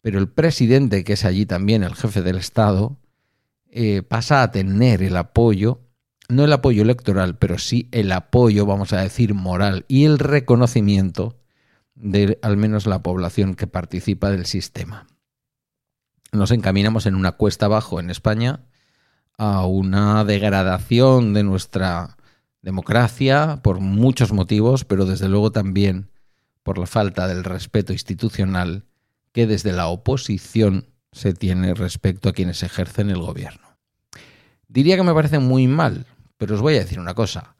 Pero 0.00 0.18
el 0.18 0.28
presidente, 0.28 1.04
que 1.04 1.14
es 1.14 1.24
allí 1.24 1.46
también 1.46 1.82
el 1.82 1.94
jefe 1.94 2.22
del 2.22 2.36
Estado, 2.36 2.98
eh, 3.70 4.02
pasa 4.02 4.42
a 4.42 4.50
tener 4.50 5.02
el 5.02 5.16
apoyo 5.16 5.80
no 6.28 6.44
el 6.44 6.52
apoyo 6.52 6.82
electoral, 6.82 7.36
pero 7.36 7.58
sí 7.58 7.88
el 7.92 8.10
apoyo, 8.12 8.66
vamos 8.66 8.92
a 8.92 9.00
decir, 9.00 9.34
moral 9.34 9.84
y 9.88 10.04
el 10.04 10.18
reconocimiento 10.18 11.38
de 11.94 12.38
al 12.42 12.56
menos 12.56 12.86
la 12.86 13.02
población 13.02 13.54
que 13.54 13.66
participa 13.66 14.30
del 14.30 14.46
sistema. 14.46 15.06
Nos 16.34 16.50
encaminamos 16.50 17.06
en 17.06 17.14
una 17.14 17.30
cuesta 17.30 17.66
abajo 17.66 18.00
en 18.00 18.10
España 18.10 18.64
a 19.38 19.66
una 19.66 20.24
degradación 20.24 21.32
de 21.32 21.44
nuestra 21.44 22.16
democracia 22.60 23.60
por 23.62 23.78
muchos 23.78 24.32
motivos, 24.32 24.84
pero 24.84 25.06
desde 25.06 25.28
luego 25.28 25.52
también 25.52 26.10
por 26.64 26.78
la 26.78 26.86
falta 26.86 27.28
del 27.28 27.44
respeto 27.44 27.92
institucional 27.92 28.84
que 29.30 29.46
desde 29.46 29.70
la 29.70 29.86
oposición 29.86 30.86
se 31.12 31.34
tiene 31.34 31.72
respecto 31.72 32.28
a 32.28 32.32
quienes 32.32 32.64
ejercen 32.64 33.10
el 33.10 33.20
gobierno. 33.20 33.78
Diría 34.66 34.96
que 34.96 35.04
me 35.04 35.14
parece 35.14 35.38
muy 35.38 35.68
mal, 35.68 36.04
pero 36.36 36.56
os 36.56 36.60
voy 36.60 36.74
a 36.74 36.80
decir 36.80 36.98
una 36.98 37.14
cosa. 37.14 37.54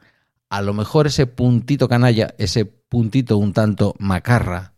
A 0.49 0.63
lo 0.63 0.75
mejor 0.75 1.07
ese 1.07 1.29
puntito 1.29 1.89
canalla, 1.89 2.35
ese 2.39 2.65
puntito 2.65 3.39
un 3.39 3.53
tanto 3.53 3.95
macarra 4.01 4.73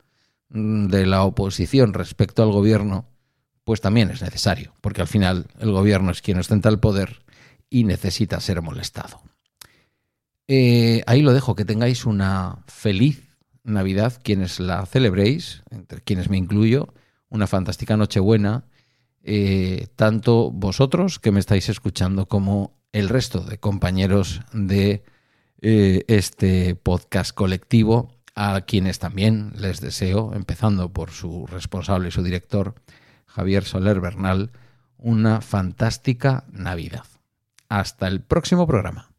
mm, 0.51 0.89
de 0.89 1.07
la 1.07 1.23
oposición 1.23 1.95
respecto 1.95 2.43
al 2.43 2.53
gobierno, 2.53 3.07
pues 3.67 3.81
también 3.81 4.11
es 4.13 4.23
necesario, 4.23 4.73
porque 4.81 5.01
al 5.01 5.09
final 5.09 5.49
el 5.59 5.73
gobierno 5.73 6.13
es 6.13 6.23
quien 6.23 6.39
ostenta 6.39 6.69
el 6.69 6.79
poder 6.79 7.25
y 7.69 7.83
necesita 7.83 8.39
ser 8.39 8.63
molestado. 8.63 9.21
Eh, 10.47 11.03
ahí 11.09 11.21
lo 11.21 11.33
dejo, 11.33 11.57
que 11.57 11.65
tengáis 11.65 12.07
una 12.07 12.63
feliz 12.69 13.37
Navidad, 13.65 14.21
quienes 14.23 14.61
la 14.61 14.87
celebréis, 14.87 15.65
entre 15.73 16.01
quienes 16.01 16.31
me 16.31 16.37
incluyo, 16.37 16.95
una 17.29 17.49
fantástica 17.49 17.97
Nochebuena, 17.97 18.67
eh, 19.25 19.89
tanto 19.97 20.53
vosotros 20.53 21.19
que 21.19 21.33
me 21.33 21.41
estáis 21.41 21.69
escuchando 21.69 22.29
como 22.29 22.79
el 22.93 23.09
resto 23.09 23.41
de 23.41 23.59
compañeros 23.59 24.43
de 24.53 25.03
eh, 25.61 26.05
este 26.07 26.77
podcast 26.77 27.35
colectivo, 27.35 28.13
a 28.37 28.61
quienes 28.61 29.01
también 29.01 29.55
les 29.57 29.81
deseo, 29.81 30.35
empezando 30.35 30.93
por 30.93 31.11
su 31.11 31.49
responsable 31.49 32.11
y 32.11 32.13
su 32.13 32.23
director, 32.23 32.77
Javier 33.37 33.65
Soler 33.65 34.01
Bernal, 34.01 34.51
una 34.97 35.43
fantástica 35.43 36.45
Navidad. 36.51 37.05
Hasta 37.69 38.09
el 38.09 38.23
próximo 38.23 38.67
programa. 38.67 39.11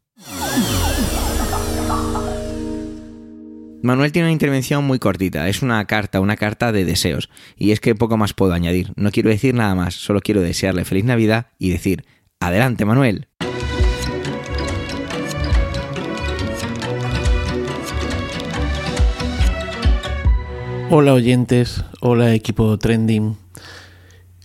Manuel 3.80 4.10
tiene 4.10 4.26
una 4.26 4.32
intervención 4.32 4.84
muy 4.84 4.98
cortita, 4.98 5.48
es 5.48 5.62
una 5.62 5.84
carta, 5.84 6.20
una 6.20 6.36
carta 6.36 6.72
de 6.72 6.84
deseos, 6.84 7.30
y 7.56 7.70
es 7.70 7.78
que 7.78 7.94
poco 7.94 8.16
más 8.16 8.34
puedo 8.34 8.54
añadir. 8.54 8.92
No 8.96 9.12
quiero 9.12 9.30
decir 9.30 9.54
nada 9.54 9.76
más, 9.76 9.94
solo 9.94 10.20
quiero 10.20 10.40
desearle 10.40 10.84
feliz 10.84 11.04
Navidad 11.04 11.46
y 11.56 11.70
decir, 11.70 12.04
adelante 12.40 12.84
Manuel. 12.84 13.28
Hola 20.90 21.12
oyentes, 21.12 21.84
hola 22.00 22.34
equipo 22.34 22.76
trending. 22.78 23.47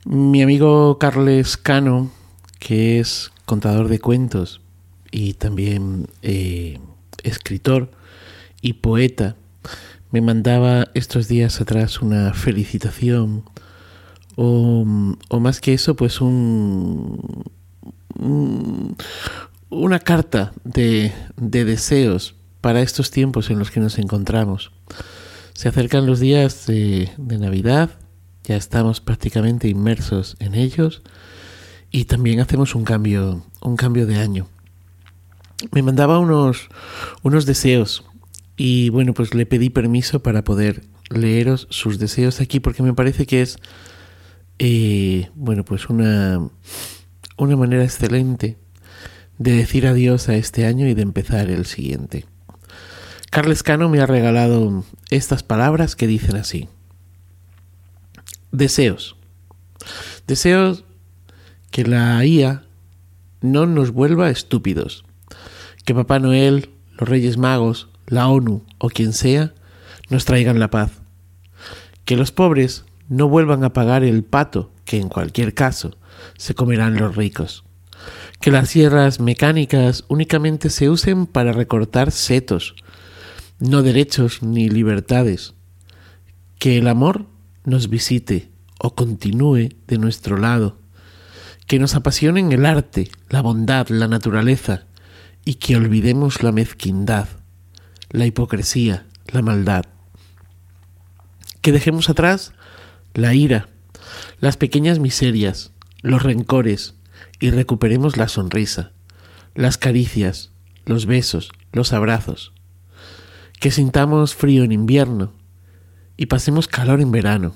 Mi 0.05 0.41
amigo 0.41 0.97
Carles 0.99 1.57
Cano, 1.57 2.11
que 2.59 2.99
es 2.99 3.31
contador 3.45 3.87
de 3.87 3.99
cuentos 3.99 4.61
y 5.11 5.33
también 5.33 6.07
eh, 6.21 6.79
escritor 7.23 7.91
y 8.61 8.73
poeta, 8.73 9.35
me 10.11 10.21
mandaba 10.21 10.89
estos 10.93 11.27
días 11.27 11.61
atrás 11.61 12.01
una 12.01 12.33
felicitación 12.33 13.43
o, 14.35 14.85
más 15.39 15.61
que 15.61 15.73
eso, 15.73 15.95
pues 15.95 16.21
un, 16.21 17.45
una 19.69 19.99
carta 19.99 20.53
de 20.63 21.11
deseos 21.41 22.35
para 22.63 22.81
estos 22.81 23.11
tiempos 23.11 23.49
en 23.49 23.59
los 23.59 23.71
que 23.71 23.81
nos 23.81 23.99
encontramos. 23.99 24.71
Se 25.53 25.67
acercan 25.67 26.05
los 26.05 26.21
días 26.21 26.65
de, 26.65 27.09
Navidad, 27.17 27.89
ya 28.43 28.55
estamos 28.55 29.01
prácticamente 29.01 29.67
inmersos 29.67 30.35
en 30.39 30.55
ellos 30.55 31.01
y 31.91 32.05
también 32.05 32.39
hacemos 32.39 32.75
un 32.75 32.83
cambio, 32.83 33.45
un 33.61 33.77
cambio 33.77 34.05
de 34.05 34.17
año. 34.17 34.47
Me 35.71 35.81
mandaba 35.81 36.19
unos, 36.19 36.69
unos 37.21 37.45
deseos 37.45 38.03
y 38.57 38.89
bueno, 38.89 39.13
pues 39.13 39.33
le 39.33 39.45
pedí 39.45 39.69
permiso 39.69 40.21
para 40.21 40.43
poder 40.43 40.83
leeros 41.09 41.67
sus 41.69 41.99
deseos 41.99 42.41
aquí 42.41 42.59
porque 42.59 42.83
me 42.83 42.93
parece 42.93 43.25
que 43.25 43.41
es, 43.41 43.57
eh, 44.59 45.29
bueno, 45.35 45.63
pues 45.63 45.89
una, 45.89 46.49
una 47.37 47.55
manera 47.55 47.83
excelente 47.83 48.57
de 49.37 49.51
decir 49.51 49.87
adiós 49.87 50.29
a 50.29 50.35
este 50.35 50.65
año 50.65 50.87
y 50.87 50.93
de 50.93 51.01
empezar 51.01 51.49
el 51.49 51.65
siguiente. 51.65 52.25
Carles 53.29 53.63
Cano 53.63 53.89
me 53.89 53.99
ha 53.99 54.05
regalado 54.05 54.83
estas 55.09 55.43
palabras 55.43 55.95
que 55.95 56.07
dicen 56.07 56.35
así. 56.35 56.69
Deseos. 58.53 59.17
Deseos 60.27 60.85
que 61.71 61.83
la 61.83 62.23
IA 62.23 62.63
no 63.41 63.65
nos 63.65 63.91
vuelva 63.91 64.29
estúpidos. 64.29 65.03
Que 65.83 65.95
Papá 65.95 66.19
Noel, 66.19 66.69
los 66.91 67.09
Reyes 67.09 67.37
Magos, 67.37 67.89
la 68.07 68.27
ONU 68.27 68.63
o 68.77 68.89
quien 68.89 69.11
sea 69.11 69.53
nos 70.09 70.25
traigan 70.25 70.59
la 70.59 70.69
paz. 70.69 71.01
Que 72.05 72.15
los 72.15 72.31
pobres 72.31 72.85
no 73.09 73.27
vuelvan 73.27 73.63
a 73.63 73.73
pagar 73.73 74.03
el 74.03 74.23
pato 74.23 74.71
que 74.85 74.97
en 74.97 75.09
cualquier 75.09 75.55
caso 75.55 75.97
se 76.37 76.53
comerán 76.53 76.95
los 76.95 77.15
ricos. 77.15 77.63
Que 78.39 78.51
las 78.51 78.69
sierras 78.69 79.19
mecánicas 79.19 80.05
únicamente 80.09 80.69
se 80.69 80.91
usen 80.91 81.25
para 81.25 81.53
recortar 81.53 82.11
setos 82.11 82.75
no 83.59 83.81
derechos 83.81 84.43
ni 84.43 84.69
libertades. 84.69 85.55
Que 86.59 86.77
el 86.77 86.87
amor 86.87 87.25
nos 87.65 87.89
visite 87.89 88.49
o 88.79 88.95
continúe 88.95 89.69
de 89.87 89.97
nuestro 89.97 90.37
lado. 90.37 90.77
Que 91.67 91.79
nos 91.79 91.95
apasionen 91.95 92.51
el 92.51 92.65
arte, 92.65 93.09
la 93.29 93.41
bondad, 93.41 93.87
la 93.87 94.07
naturaleza 94.07 94.85
y 95.45 95.55
que 95.55 95.77
olvidemos 95.77 96.43
la 96.43 96.51
mezquindad, 96.51 97.27
la 98.09 98.25
hipocresía, 98.25 99.05
la 99.27 99.41
maldad. 99.41 99.85
Que 101.61 101.71
dejemos 101.71 102.09
atrás 102.09 102.53
la 103.13 103.33
ira, 103.33 103.69
las 104.39 104.57
pequeñas 104.57 104.99
miserias, 104.99 105.71
los 106.01 106.23
rencores 106.23 106.95
y 107.39 107.51
recuperemos 107.51 108.17
la 108.17 108.27
sonrisa, 108.27 108.91
las 109.55 109.77
caricias, 109.77 110.51
los 110.85 111.05
besos, 111.05 111.51
los 111.71 111.93
abrazos. 111.93 112.53
Que 113.59 113.71
sintamos 113.71 114.35
frío 114.35 114.65
en 114.65 114.73
invierno 114.73 115.31
y 116.23 116.25
pasemos 116.25 116.69
calor 116.69 117.01
en 117.01 117.11
verano. 117.11 117.53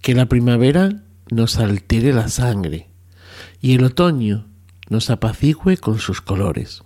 Que 0.00 0.14
la 0.14 0.26
primavera 0.26 1.02
nos 1.32 1.56
altere 1.56 2.12
la 2.12 2.28
sangre 2.28 2.88
y 3.60 3.74
el 3.74 3.82
otoño 3.82 4.46
nos 4.88 5.10
apacigüe 5.10 5.76
con 5.76 5.98
sus 5.98 6.20
colores. 6.20 6.84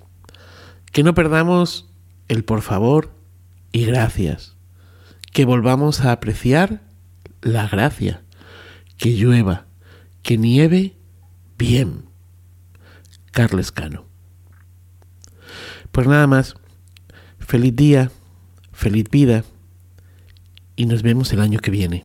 Que 0.91 1.03
no 1.03 1.13
perdamos 1.13 1.91
el 2.29 2.45
por 2.45 2.63
favor 2.63 3.13
y 3.73 3.85
gracias. 3.85 4.57
Que 5.33 5.45
volvamos 5.45 6.01
a 6.01 6.13
apreciar 6.13 6.81
la 7.43 7.69
gracia. 7.69 8.23
Que 8.97 9.11
llueva, 9.11 9.67
que 10.23 10.39
nieve 10.39 10.97
bien. 11.59 12.07
Carles 13.33 13.71
Cano. 13.71 14.07
Pues 15.93 16.07
nada 16.07 16.27
más. 16.27 16.55
Feliz 17.39 17.77
día, 17.77 18.11
feliz 18.73 19.11
vida 19.11 19.45
y 20.81 20.87
nos 20.87 21.03
vemos 21.03 21.31
el 21.35 21.43
año 21.43 21.59
que 21.59 21.71
viene. 21.71 22.05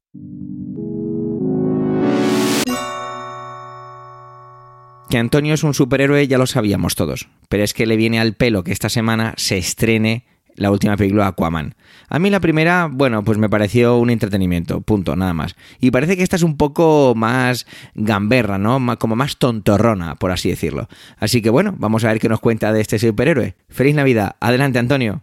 Que 5.10 5.18
Antonio 5.18 5.54
es 5.54 5.64
un 5.64 5.74
superhéroe 5.74 6.28
ya 6.28 6.38
lo 6.38 6.46
sabíamos 6.46 6.96
todos, 6.96 7.30
pero 7.48 7.64
es 7.64 7.74
que 7.74 7.86
le 7.86 7.96
viene 7.96 8.20
al 8.20 8.34
pelo 8.34 8.66
que 8.66 8.74
esta 8.74 8.90
semana 8.90 9.34
se 9.38 9.58
estrene 9.58 10.26
la 10.56 10.72
última 10.72 10.98
película 10.98 11.28
Aquaman. 11.28 11.76
A 12.10 12.20
mí 12.20 12.30
la 12.30 12.42
primera, 12.42 12.90
bueno, 12.92 13.24
pues 13.24 13.38
me 13.38 13.50
pareció 13.50 13.96
un 13.96 14.10
entretenimiento, 14.10 14.82
punto, 14.82 15.16
nada 15.16 15.34
más. 15.34 15.56
Y 15.80 15.92
parece 15.92 16.18
que 16.18 16.24
esta 16.24 16.36
es 16.36 16.44
un 16.44 16.58
poco 16.58 17.14
más 17.16 17.66
gamberra, 17.94 18.58
¿no? 18.58 18.82
Como 19.00 19.16
más 19.16 19.38
tontorrona, 19.38 20.16
por 20.16 20.32
así 20.32 20.50
decirlo. 20.50 20.90
Así 21.18 21.42
que 21.42 21.50
bueno, 21.50 21.76
vamos 21.78 22.04
a 22.04 22.10
ver 22.10 22.20
qué 22.20 22.28
nos 22.28 22.42
cuenta 22.42 22.74
de 22.74 22.82
este 22.82 23.00
superhéroe. 23.00 23.56
Feliz 23.70 23.96
Navidad. 23.96 24.36
Adelante, 24.42 24.80
Antonio. 24.80 25.22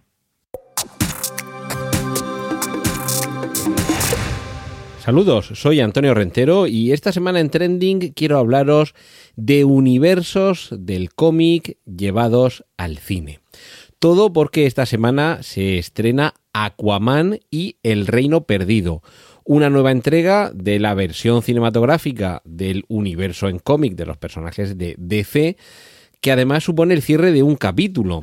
Saludos, 5.03 5.51
soy 5.55 5.81
Antonio 5.81 6.15
Rentero 6.15 6.69
y 6.69 6.93
esta 6.93 7.11
semana 7.11 7.41
en 7.41 7.51
Trending 7.51 8.13
quiero 8.13 8.39
hablaros 8.39 8.95
de 9.35 9.65
universos 9.65 10.73
del 10.79 11.13
cómic 11.13 11.77
llevados 11.85 12.65
al 12.77 12.99
cine. 12.99 13.41
Todo 13.99 14.33
porque 14.33 14.65
esta 14.65 14.87
semana 14.87 15.43
se 15.43 15.77
estrena 15.77 16.35
Aquaman 16.53 17.41
y 17.51 17.79
El 17.83 18.07
Reino 18.07 18.45
Perdido, 18.45 19.03
una 19.45 19.71
nueva 19.71 19.91
entrega 19.91 20.53
de 20.55 20.79
la 20.79 20.95
versión 20.95 21.43
cinematográfica 21.43 22.41
del 22.45 22.85
universo 22.87 23.49
en 23.49 23.59
cómic 23.59 23.97
de 23.97 24.07
los 24.07 24.19
personajes 24.19 24.79
de 24.79 24.95
DC, 24.99 25.57
que 26.21 26.31
además 26.31 26.63
supone 26.63 26.95
el 26.95 27.03
cierre 27.03 27.33
de 27.33 27.43
un 27.43 27.57
capítulo. 27.57 28.23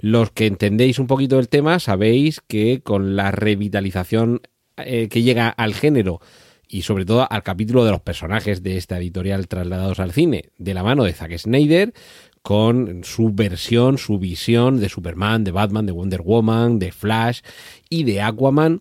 Los 0.00 0.32
que 0.32 0.46
entendéis 0.46 0.98
un 0.98 1.06
poquito 1.06 1.38
el 1.38 1.48
tema 1.48 1.78
sabéis 1.78 2.40
que 2.40 2.80
con 2.82 3.14
la 3.14 3.30
revitalización 3.30 4.40
eh, 4.76 5.08
que 5.08 5.22
llega 5.22 5.48
al 5.48 5.74
género 5.74 6.20
y 6.68 6.82
sobre 6.82 7.04
todo 7.04 7.26
al 7.30 7.42
capítulo 7.42 7.84
de 7.84 7.92
los 7.92 8.00
personajes 8.00 8.62
de 8.62 8.76
esta 8.76 8.98
editorial 8.98 9.48
trasladados 9.48 10.00
al 10.00 10.12
cine, 10.12 10.50
de 10.58 10.74
la 10.74 10.82
mano 10.82 11.04
de 11.04 11.12
Zack 11.12 11.38
Snyder, 11.38 11.94
con 12.42 13.02
su 13.04 13.32
versión, 13.32 13.98
su 13.98 14.18
visión 14.18 14.78
de 14.78 14.88
Superman, 14.88 15.44
de 15.44 15.50
Batman, 15.50 15.86
de 15.86 15.92
Wonder 15.92 16.22
Woman, 16.22 16.78
de 16.78 16.92
Flash 16.92 17.40
y 17.88 18.04
de 18.04 18.20
Aquaman. 18.20 18.80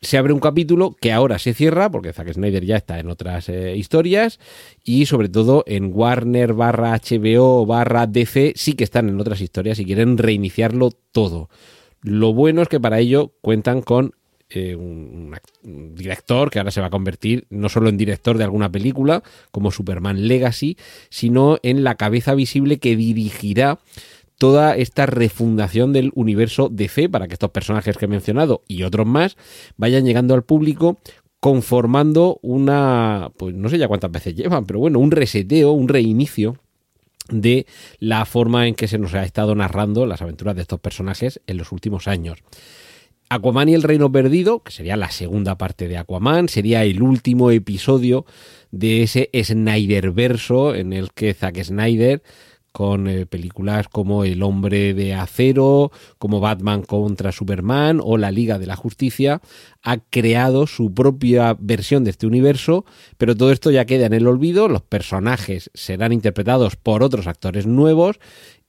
Se 0.00 0.18
abre 0.18 0.32
un 0.32 0.40
capítulo 0.40 0.96
que 1.00 1.12
ahora 1.12 1.38
se 1.38 1.54
cierra 1.54 1.90
porque 1.90 2.12
Zack 2.12 2.32
Snyder 2.32 2.64
ya 2.64 2.76
está 2.76 2.98
en 2.98 3.08
otras 3.08 3.48
eh, 3.48 3.76
historias 3.76 4.40
y 4.82 5.06
sobre 5.06 5.28
todo 5.28 5.62
en 5.66 5.92
Warner 5.94 6.54
barra 6.54 6.98
HBO 6.98 7.64
barra 7.64 8.06
DC 8.06 8.54
sí 8.56 8.74
que 8.74 8.84
están 8.84 9.08
en 9.08 9.20
otras 9.20 9.40
historias 9.40 9.78
y 9.78 9.84
quieren 9.84 10.18
reiniciarlo 10.18 10.90
todo. 11.12 11.48
Lo 12.00 12.34
bueno 12.34 12.62
es 12.62 12.68
que 12.68 12.80
para 12.80 12.98
ello 12.98 13.32
cuentan 13.40 13.80
con 13.80 14.14
eh, 14.54 14.76
un, 14.76 15.34
director 15.94 16.50
que 16.50 16.58
ahora 16.58 16.70
se 16.70 16.80
va 16.80 16.88
a 16.88 16.90
convertir 16.90 17.46
no 17.50 17.68
solo 17.68 17.88
en 17.88 17.96
director 17.96 18.38
de 18.38 18.44
alguna 18.44 18.70
película 18.70 19.22
como 19.50 19.70
Superman 19.70 20.26
Legacy, 20.26 20.76
sino 21.10 21.58
en 21.62 21.84
la 21.84 21.96
cabeza 21.96 22.34
visible 22.34 22.78
que 22.78 22.96
dirigirá 22.96 23.78
toda 24.38 24.76
esta 24.76 25.06
refundación 25.06 25.92
del 25.92 26.10
universo 26.14 26.68
DC 26.68 27.08
para 27.08 27.28
que 27.28 27.34
estos 27.34 27.50
personajes 27.50 27.96
que 27.96 28.06
he 28.06 28.08
mencionado 28.08 28.62
y 28.66 28.82
otros 28.82 29.06
más 29.06 29.36
vayan 29.76 30.04
llegando 30.04 30.34
al 30.34 30.42
público 30.42 30.98
conformando 31.38 32.38
una, 32.42 33.32
pues 33.36 33.54
no 33.54 33.68
sé 33.68 33.78
ya 33.78 33.88
cuántas 33.88 34.12
veces 34.12 34.34
llevan, 34.34 34.64
pero 34.64 34.78
bueno, 34.78 34.98
un 34.98 35.10
reseteo, 35.10 35.72
un 35.72 35.88
reinicio 35.88 36.56
de 37.28 37.66
la 37.98 38.24
forma 38.24 38.66
en 38.66 38.74
que 38.74 38.88
se 38.88 38.98
nos 38.98 39.14
ha 39.14 39.24
estado 39.24 39.54
narrando 39.54 40.06
las 40.06 40.22
aventuras 40.22 40.54
de 40.54 40.62
estos 40.62 40.80
personajes 40.80 41.40
en 41.46 41.56
los 41.56 41.72
últimos 41.72 42.08
años. 42.08 42.38
Aquaman 43.34 43.70
y 43.70 43.74
el 43.74 43.82
Reino 43.82 44.12
Perdido, 44.12 44.62
que 44.62 44.72
sería 44.72 44.94
la 44.94 45.10
segunda 45.10 45.56
parte 45.56 45.88
de 45.88 45.96
Aquaman, 45.96 46.50
sería 46.50 46.84
el 46.84 47.00
último 47.00 47.50
episodio 47.50 48.26
de 48.72 49.02
ese 49.02 49.30
Snyderverso 49.34 50.74
en 50.74 50.92
el 50.92 51.12
que 51.12 51.32
Zack 51.32 51.62
Snyder 51.62 52.22
con 52.72 53.08
eh, 53.08 53.24
películas 53.24 53.88
como 53.88 54.24
El 54.24 54.42
hombre 54.42 54.92
de 54.92 55.14
acero, 55.14 55.92
como 56.18 56.40
Batman 56.40 56.82
contra 56.82 57.32
Superman 57.32 58.00
o 58.02 58.18
La 58.18 58.30
Liga 58.30 58.58
de 58.58 58.66
la 58.66 58.76
Justicia, 58.76 59.40
ha 59.82 59.98
creado 59.98 60.66
su 60.66 60.92
propia 60.92 61.56
versión 61.58 62.04
de 62.04 62.10
este 62.10 62.26
universo, 62.26 62.84
pero 63.16 63.34
todo 63.34 63.50
esto 63.50 63.70
ya 63.70 63.86
queda 63.86 64.06
en 64.06 64.14
el 64.14 64.26
olvido, 64.26 64.68
los 64.68 64.82
personajes 64.82 65.70
serán 65.72 66.12
interpretados 66.12 66.76
por 66.76 67.02
otros 67.02 67.26
actores 67.26 67.66
nuevos 67.66 68.20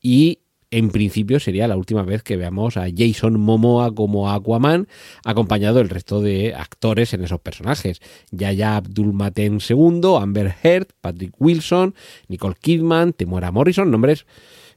y 0.02 0.40
en 0.74 0.90
principio 0.90 1.40
sería 1.40 1.68
la 1.68 1.78
última 1.78 2.02
vez 2.02 2.24
que 2.24 2.36
veamos 2.36 2.78
a 2.78 2.88
Jason 2.96 3.40
Momoa 3.40 3.94
como 3.94 4.32
Aquaman, 4.32 4.88
acompañado 5.24 5.78
del 5.78 5.90
resto 5.90 6.20
de 6.20 6.56
actores 6.56 7.14
en 7.14 7.24
esos 7.24 7.40
personajes. 7.40 8.00
Yaya 8.32 8.78
Abdul 8.78 9.14
Maten 9.14 9.60
II, 9.68 10.02
Amber 10.20 10.56
Heard, 10.64 10.88
Patrick 11.00 11.40
Wilson, 11.40 11.94
Nicole 12.28 12.56
Kidman, 12.60 13.14
Temuera 13.14 13.52
Morrison, 13.52 13.92
nombres 13.92 14.26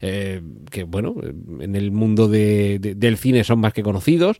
eh, 0.02 0.42
que, 0.70 0.84
bueno, 0.84 1.14
en 1.60 1.74
el 1.74 1.92
mundo 1.92 2.28
del 2.28 3.16
cine 3.16 3.42
son 3.42 3.60
más 3.60 3.72
que 3.72 3.82
conocidos 3.82 4.38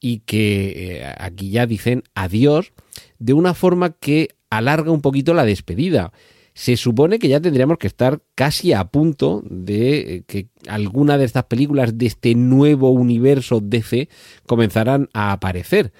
y 0.00 0.18
que 0.20 0.98
eh, 0.98 1.14
aquí 1.18 1.50
ya 1.50 1.66
dicen 1.66 2.02
adiós 2.16 2.72
de 3.20 3.32
una 3.32 3.54
forma 3.54 3.92
que 3.92 4.30
alarga 4.50 4.90
un 4.90 5.02
poquito 5.02 5.34
la 5.34 5.44
despedida 5.44 6.12
se 6.56 6.78
supone 6.78 7.18
que 7.18 7.28
ya 7.28 7.38
tendríamos 7.38 7.76
que 7.76 7.86
estar 7.86 8.22
casi 8.34 8.72
a 8.72 8.84
punto 8.84 9.42
de 9.44 9.98
eh, 9.98 10.22
que 10.26 10.48
alguna 10.66 11.18
de 11.18 11.26
estas 11.26 11.44
películas 11.44 11.98
de 11.98 12.06
este 12.06 12.34
nuevo 12.34 12.88
universo 12.92 13.60
DC 13.60 14.08
comenzaran 14.46 15.10
a 15.12 15.32
aparecer. 15.32 15.92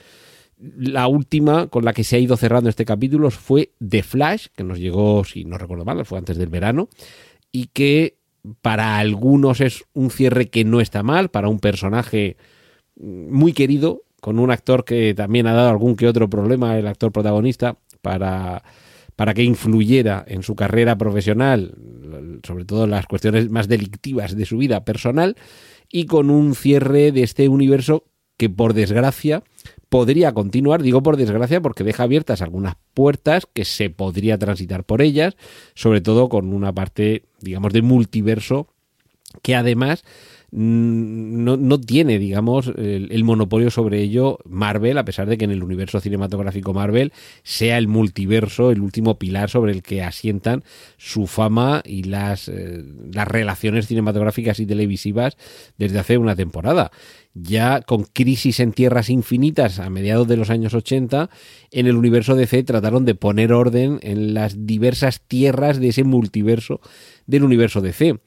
La 0.58 1.08
última 1.08 1.66
con 1.66 1.84
la 1.84 1.92
que 1.92 2.04
se 2.04 2.16
ha 2.16 2.20
ido 2.20 2.38
cerrando 2.38 2.70
este 2.70 2.86
capítulo 2.86 3.30
fue 3.30 3.72
The 3.86 4.02
Flash, 4.02 4.46
que 4.56 4.64
nos 4.64 4.78
llegó, 4.78 5.24
si 5.24 5.44
no 5.44 5.58
recuerdo 5.58 5.84
mal, 5.84 6.06
fue 6.06 6.16
antes 6.16 6.38
del 6.38 6.48
verano, 6.48 6.88
y 7.52 7.66
que 7.66 8.16
para 8.62 8.96
algunos 8.96 9.60
es 9.60 9.84
un 9.92 10.10
cierre 10.10 10.48
que 10.48 10.64
no 10.64 10.80
está 10.80 11.02
mal, 11.02 11.28
para 11.28 11.50
un 11.50 11.60
personaje 11.60 12.38
muy 12.98 13.52
querido, 13.52 14.04
con 14.22 14.38
un 14.38 14.50
actor 14.50 14.86
que 14.86 15.12
también 15.12 15.48
ha 15.48 15.52
dado 15.52 15.68
algún 15.68 15.96
que 15.96 16.08
otro 16.08 16.30
problema, 16.30 16.78
el 16.78 16.86
actor 16.86 17.12
protagonista, 17.12 17.76
para 18.00 18.62
para 19.16 19.34
que 19.34 19.42
influyera 19.42 20.24
en 20.28 20.42
su 20.42 20.54
carrera 20.54 20.96
profesional, 20.96 21.74
sobre 22.46 22.64
todo 22.64 22.86
las 22.86 23.06
cuestiones 23.06 23.50
más 23.50 23.66
delictivas 23.66 24.36
de 24.36 24.44
su 24.44 24.58
vida 24.58 24.84
personal, 24.84 25.36
y 25.90 26.06
con 26.06 26.30
un 26.30 26.54
cierre 26.54 27.12
de 27.12 27.22
este 27.22 27.48
universo 27.48 28.04
que 28.36 28.50
por 28.50 28.74
desgracia 28.74 29.42
podría 29.88 30.32
continuar, 30.32 30.82
digo 30.82 31.02
por 31.02 31.16
desgracia 31.16 31.60
porque 31.60 31.84
deja 31.84 32.02
abiertas 32.02 32.42
algunas 32.42 32.74
puertas 32.92 33.46
que 33.52 33.64
se 33.64 33.88
podría 33.88 34.36
transitar 34.36 34.84
por 34.84 35.00
ellas, 35.00 35.36
sobre 35.74 36.00
todo 36.00 36.28
con 36.28 36.52
una 36.52 36.72
parte, 36.74 37.24
digamos, 37.40 37.72
de 37.72 37.82
multiverso 37.82 38.68
que 39.42 39.54
además 39.54 40.04
no, 40.58 41.58
no 41.58 41.78
tiene, 41.78 42.18
digamos, 42.18 42.72
el, 42.78 43.24
monopolio 43.24 43.70
sobre 43.70 44.00
ello 44.00 44.38
Marvel, 44.48 44.96
a 44.96 45.04
pesar 45.04 45.28
de 45.28 45.36
que 45.36 45.44
en 45.44 45.50
el 45.50 45.62
universo 45.62 46.00
cinematográfico 46.00 46.72
Marvel 46.72 47.12
sea 47.42 47.76
el 47.76 47.88
multiverso 47.88 48.70
el 48.70 48.80
último 48.80 49.18
pilar 49.18 49.50
sobre 49.50 49.72
el 49.72 49.82
que 49.82 50.02
asientan 50.02 50.64
su 50.96 51.26
fama 51.26 51.82
y 51.84 52.04
las, 52.04 52.48
eh, 52.48 52.82
las 53.12 53.28
relaciones 53.28 53.86
cinematográficas 53.86 54.58
y 54.58 54.64
televisivas 54.64 55.36
desde 55.76 55.98
hace 55.98 56.16
una 56.16 56.34
temporada 56.34 56.90
ya 57.34 57.82
con 57.82 58.04
Crisis 58.04 58.60
en 58.60 58.72
Tierras 58.72 59.10
Infinitas 59.10 59.78
a 59.78 59.90
mediados 59.90 60.26
de 60.26 60.38
los 60.38 60.48
años 60.48 60.72
80, 60.72 61.28
en 61.70 61.86
el 61.86 61.96
universo 61.96 62.34
DC 62.34 62.62
trataron 62.62 63.04
de 63.04 63.14
poner 63.14 63.52
orden 63.52 63.98
en 64.00 64.32
las 64.32 64.66
diversas 64.66 65.20
tierras 65.20 65.78
de 65.78 65.88
ese 65.88 66.02
multiverso 66.02 66.80
del 67.26 67.44
universo 67.44 67.82
DC. 67.82 68.18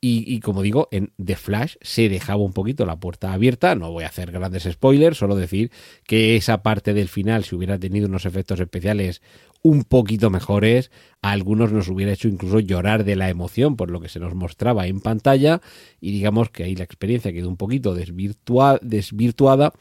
Y, 0.00 0.38
como 0.38 0.62
digo, 0.62 0.86
en 0.92 1.12
The 1.22 1.34
Flash 1.34 1.74
se 1.80 2.08
dejaba 2.08 2.44
un 2.44 2.52
poquito 2.52 2.86
la 2.86 3.00
puerta 3.00 3.32
abierta. 3.32 3.74
No 3.74 3.90
voy 3.90 4.04
a 4.04 4.06
hacer 4.06 4.30
grandes 4.30 4.62
spoilers, 4.62 5.18
solo 5.18 5.34
decir 5.34 5.72
que 6.06 6.36
esa 6.36 6.62
parte 6.62 6.94
del 6.94 7.08
final, 7.08 7.42
si 7.42 7.56
hubiera 7.56 7.80
tenido 7.80 8.06
unos 8.06 8.24
efectos 8.24 8.60
especiales 8.60 9.22
un 9.62 9.84
poquito 9.84 10.30
mejores. 10.30 10.90
A 11.22 11.32
algunos 11.32 11.72
nos 11.72 11.88
hubiera 11.88 12.12
hecho 12.12 12.28
incluso 12.28 12.60
llorar 12.60 13.04
de 13.04 13.16
la 13.16 13.28
emoción 13.28 13.76
por 13.76 13.90
lo 13.90 14.00
que 14.00 14.08
se 14.08 14.20
nos 14.20 14.34
mostraba 14.34 14.86
en 14.86 15.00
pantalla 15.00 15.60
y 16.00 16.12
digamos 16.12 16.50
que 16.50 16.64
ahí 16.64 16.76
la 16.76 16.84
experiencia 16.84 17.32
quedó 17.32 17.48
un 17.48 17.56
poquito 17.56 17.94
desvirtuada, 17.94 19.72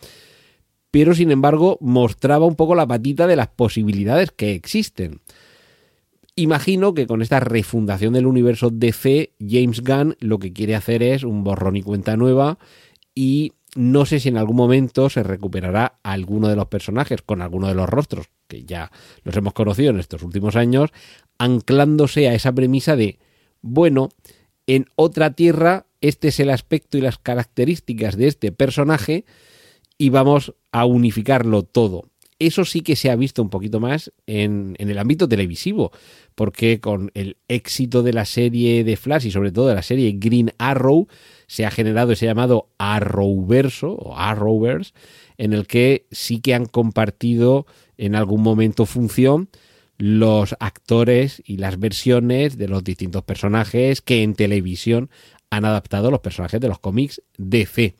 pero 0.92 1.14
sin 1.14 1.32
embargo 1.32 1.78
mostraba 1.80 2.46
un 2.46 2.56
poco 2.56 2.76
la 2.76 2.88
patita 2.88 3.28
de 3.28 3.36
las 3.36 3.50
posibilidades 3.50 4.32
que 4.32 4.54
existen. 4.54 5.22
Imagino 6.40 6.94
que 6.94 7.08
con 7.08 7.24
esta 7.24 7.40
refundación 7.40 8.14
del 8.14 8.28
universo 8.28 8.70
DC, 8.70 9.34
James 9.40 9.82
Gunn 9.82 10.16
lo 10.20 10.38
que 10.38 10.54
quiere 10.54 10.76
hacer 10.76 11.02
es 11.02 11.24
un 11.24 11.44
borrón 11.44 11.78
y 11.78 11.82
cuenta 11.82 12.16
nueva 12.16 12.60
y 13.16 13.54
no 13.76 14.06
sé 14.06 14.20
si 14.20 14.30
en 14.30 14.38
algún 14.38 14.56
momento 14.56 15.10
se 15.10 15.24
recuperará 15.24 15.98
alguno 16.04 16.48
de 16.48 16.56
los 16.56 16.68
personajes 16.68 17.24
con 17.24 17.42
alguno 17.42 17.68
de 17.68 17.74
los 17.74 17.90
rostros 17.90 18.30
que 18.48 18.64
ya 18.66 18.92
los 19.24 19.36
hemos 19.36 19.54
conocido 19.54 19.90
en 19.90 20.00
estos 20.00 20.22
últimos 20.22 20.56
años, 20.56 20.92
anclándose 21.40 22.28
a 22.28 22.36
esa 22.36 22.52
premisa 22.52 22.96
de, 22.96 23.18
bueno, 23.64 24.10
en 24.68 24.86
otra 24.96 25.32
tierra 25.32 25.88
este 26.02 26.28
es 26.28 26.40
el 26.40 26.52
aspecto 26.52 27.00
y 27.00 27.02
las 27.02 27.18
características 27.18 28.16
de 28.16 28.28
este 28.28 28.52
personaje 28.52 29.26
y 29.98 30.10
vamos 30.12 30.54
a 30.72 30.86
unificarlo 30.86 31.64
todo 31.64 32.12
eso 32.40 32.66
sí 32.66 32.82
que 32.82 32.96
se 32.96 33.10
ha 33.10 33.16
visto 33.16 33.42
un 33.42 33.50
poquito 33.50 33.80
más 33.80 34.12
en, 34.28 34.76
el 34.78 34.98
ámbito 34.98 35.28
televisivo, 35.28 35.92
porque 36.36 36.80
con 36.80 37.12
el 37.14 37.38
éxito 37.48 38.04
de 38.04 38.14
la 38.14 38.26
serie 38.26 38.84
de 38.84 38.98
Flash 38.98 39.26
y 39.26 39.32
sobre 39.32 39.52
todo 39.52 39.68
de 39.68 39.76
la 39.76 39.82
serie 39.82 40.16
Green 40.18 40.52
Arrow, 40.58 41.08
se 41.48 41.66
ha 41.66 41.72
generado 41.72 42.12
ese 42.12 42.26
llamado 42.26 42.70
Arrowverso 42.78 43.94
o 43.94 44.18
Arrowverse, 44.18 44.94
en 45.38 45.54
el 45.54 45.66
que 45.66 46.06
sí 46.12 46.40
que 46.40 46.54
han 46.54 46.66
compartido 46.66 47.66
en 47.98 48.16
algún 48.16 48.44
momento 48.44 48.86
función 48.86 49.50
los 49.98 50.56
actores 50.60 51.42
y 51.44 51.58
las 51.58 51.80
versiones 51.80 52.58
de 52.58 52.68
los 52.68 52.84
distintos 52.84 53.24
personajes 53.24 54.02
que 54.02 54.22
en 54.22 54.36
televisión 54.36 55.10
han 55.50 55.66
adaptado 55.66 56.12
los 56.12 56.20
personajes 56.20 56.62
de 56.62 56.68
los 56.68 56.80
cómics 56.80 57.22
DC 57.38 57.96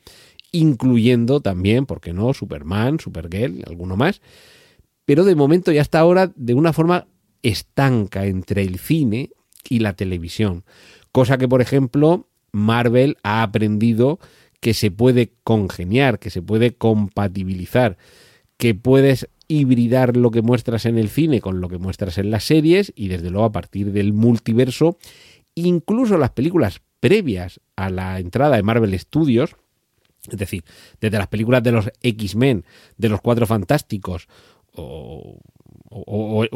incluyendo 0.52 1.40
también, 1.42 1.86
¿por 1.86 2.02
qué 2.02 2.14
no?, 2.14 2.34
Superman, 2.34 3.00
Supergirl, 3.00 3.64
alguno 3.68 3.96
más. 3.96 4.22
Pero 5.06 5.24
de 5.24 5.36
momento 5.36 5.72
y 5.72 5.78
hasta 5.78 6.00
ahora 6.00 6.32
de 6.36 6.54
una 6.54 6.74
forma 6.74 7.08
estanca 7.44 8.26
entre 8.26 8.64
el 8.64 8.78
cine 8.78 9.30
y 9.70 9.80
la 9.80 9.94
televisión. 9.94 10.64
Cosa 11.12 11.38
que, 11.38 11.48
por 11.48 11.62
ejemplo, 11.62 12.28
Marvel 12.52 13.18
ha 13.24 13.44
aprendido 13.44 14.20
que 14.60 14.74
se 14.74 14.92
puede 14.92 15.34
congeniar, 15.44 16.20
que 16.20 16.30
se 16.30 16.42
puede 16.42 16.76
compatibilizar, 16.76 17.98
que 18.58 18.74
puedes 18.74 19.30
hibridar 19.48 20.18
lo 20.18 20.32
que 20.32 20.42
muestras 20.42 20.86
en 20.86 20.98
el 20.98 21.10
cine 21.10 21.42
con 21.42 21.62
lo 21.62 21.70
que 21.70 21.78
muestras 21.78 22.18
en 22.18 22.32
las 22.32 22.44
series 22.44 22.92
y 22.96 23.08
desde 23.08 23.30
luego 23.30 23.46
a 23.46 23.52
partir 23.52 23.92
del 23.92 24.14
multiverso, 24.14 24.98
incluso 25.56 26.18
las 26.18 26.32
películas 26.32 26.82
previas 27.00 27.62
a 27.76 27.90
la 27.90 28.20
entrada 28.20 28.56
de 28.56 28.64
Marvel 28.64 28.98
Studios, 29.00 29.56
es 30.30 30.38
decir, 30.38 30.64
desde 31.00 31.18
las 31.18 31.28
películas 31.28 31.64
de 31.64 31.72
los 31.72 31.90
X-Men, 32.02 32.66
de 32.98 33.10
los 33.10 33.22
Cuatro 33.22 33.46
Fantásticos 33.48 34.28
o, 34.74 35.40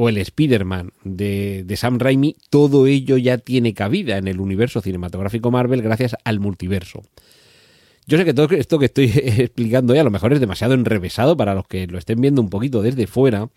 el 0.09 0.17
Spider-Man 0.17 0.91
de, 1.03 1.63
de, 1.65 1.77
Sam 1.77 1.99
Raimi, 1.99 2.35
todo 2.49 2.85
ello 2.85 3.17
ya 3.17 3.37
tiene 3.37 3.73
cabida 3.73 4.17
en 4.17 4.27
el 4.27 4.39
universo 4.39 4.81
cinematográfico 4.81 5.51
Marvel 5.51 5.81
gracias 5.81 6.15
al 6.23 6.39
multiverso. 6.39 7.01
Yo 8.07 8.17
sé 8.17 8.25
que 8.25 8.33
todo 8.33 8.49
esto 8.55 8.79
que 8.79 8.85
estoy 8.85 9.05
explicando 9.15 9.95
ya 9.95 10.01
a 10.01 10.03
lo 10.03 10.11
mejor 10.11 10.33
es 10.33 10.39
demasiado 10.39 10.73
enrevesado 10.73 11.37
para 11.37 11.55
los 11.55 11.67
que 11.67 11.87
lo 11.87 11.97
estén 11.97 12.19
viendo 12.19 12.41
un 12.41 12.49
poquito 12.49 12.81
desde 12.81 13.07
fuera, 13.07 13.49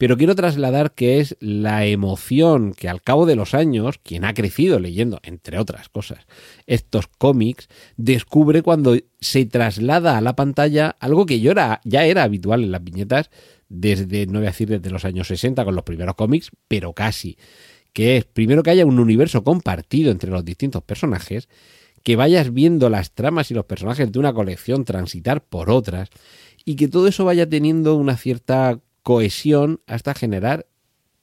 pero 0.00 0.16
quiero 0.16 0.34
trasladar 0.34 0.94
que 0.94 1.20
es 1.20 1.36
la 1.40 1.84
emoción 1.84 2.72
que 2.72 2.88
al 2.88 3.02
cabo 3.02 3.26
de 3.26 3.36
los 3.36 3.52
años, 3.52 3.98
quien 4.02 4.24
ha 4.24 4.32
crecido 4.32 4.80
leyendo, 4.80 5.20
entre 5.22 5.58
otras 5.58 5.90
cosas, 5.90 6.20
estos 6.66 7.06
cómics, 7.06 7.68
descubre 7.98 8.62
cuando 8.62 8.96
se 9.20 9.44
traslada 9.44 10.16
a 10.16 10.22
la 10.22 10.36
pantalla 10.36 10.96
algo 11.00 11.26
que 11.26 11.40
yo 11.40 11.52
ya 11.84 12.06
era 12.06 12.22
habitual 12.22 12.64
en 12.64 12.72
las 12.72 12.82
viñetas 12.82 13.30
desde, 13.68 14.24
no 14.24 14.38
voy 14.38 14.46
a 14.46 14.52
decir 14.52 14.70
desde 14.70 14.88
los 14.88 15.04
años 15.04 15.28
60 15.28 15.66
con 15.66 15.74
los 15.74 15.84
primeros 15.84 16.14
cómics, 16.14 16.50
pero 16.66 16.94
casi, 16.94 17.36
que 17.92 18.16
es 18.16 18.24
primero 18.24 18.62
que 18.62 18.70
haya 18.70 18.86
un 18.86 19.00
universo 19.00 19.44
compartido 19.44 20.12
entre 20.12 20.30
los 20.30 20.46
distintos 20.46 20.82
personajes, 20.82 21.50
que 22.02 22.16
vayas 22.16 22.54
viendo 22.54 22.88
las 22.88 23.12
tramas 23.12 23.50
y 23.50 23.54
los 23.54 23.66
personajes 23.66 24.10
de 24.10 24.18
una 24.18 24.32
colección 24.32 24.86
transitar 24.86 25.44
por 25.44 25.68
otras, 25.68 26.08
y 26.64 26.76
que 26.76 26.88
todo 26.88 27.06
eso 27.06 27.26
vaya 27.26 27.46
teniendo 27.46 27.96
una 27.96 28.16
cierta 28.16 28.80
cohesión 29.02 29.80
hasta 29.86 30.14
generar 30.14 30.66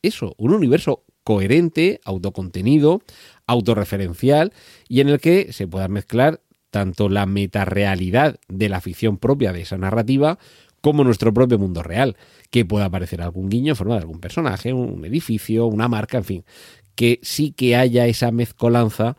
eso, 0.01 0.35
un 0.37 0.53
universo 0.53 1.03
coherente, 1.23 1.99
autocontenido, 2.05 3.01
autorreferencial 3.47 4.53
y 4.87 5.01
en 5.01 5.09
el 5.09 5.19
que 5.19 5.51
se 5.51 5.67
pueda 5.67 5.87
mezclar 5.87 6.41
tanto 6.69 7.09
la 7.09 7.25
metarealidad 7.25 8.39
de 8.47 8.69
la 8.69 8.81
ficción 8.81 9.17
propia 9.17 9.51
de 9.51 9.61
esa 9.61 9.77
narrativa 9.77 10.37
como 10.81 11.03
nuestro 11.03 11.33
propio 11.33 11.59
mundo 11.59 11.83
real, 11.83 12.15
que 12.49 12.63
pueda 12.63 12.85
aparecer 12.85 13.21
algún 13.21 13.49
guiño 13.49 13.73
en 13.73 13.75
forma 13.75 13.95
de 13.95 14.01
algún 14.01 14.19
personaje, 14.19 14.73
un 14.73 15.03
edificio, 15.03 15.65
una 15.65 15.87
marca, 15.87 16.17
en 16.17 16.23
fin, 16.23 16.45
que 16.95 17.19
sí 17.23 17.51
que 17.51 17.75
haya 17.75 18.05
esa 18.05 18.31
mezcolanza 18.31 19.17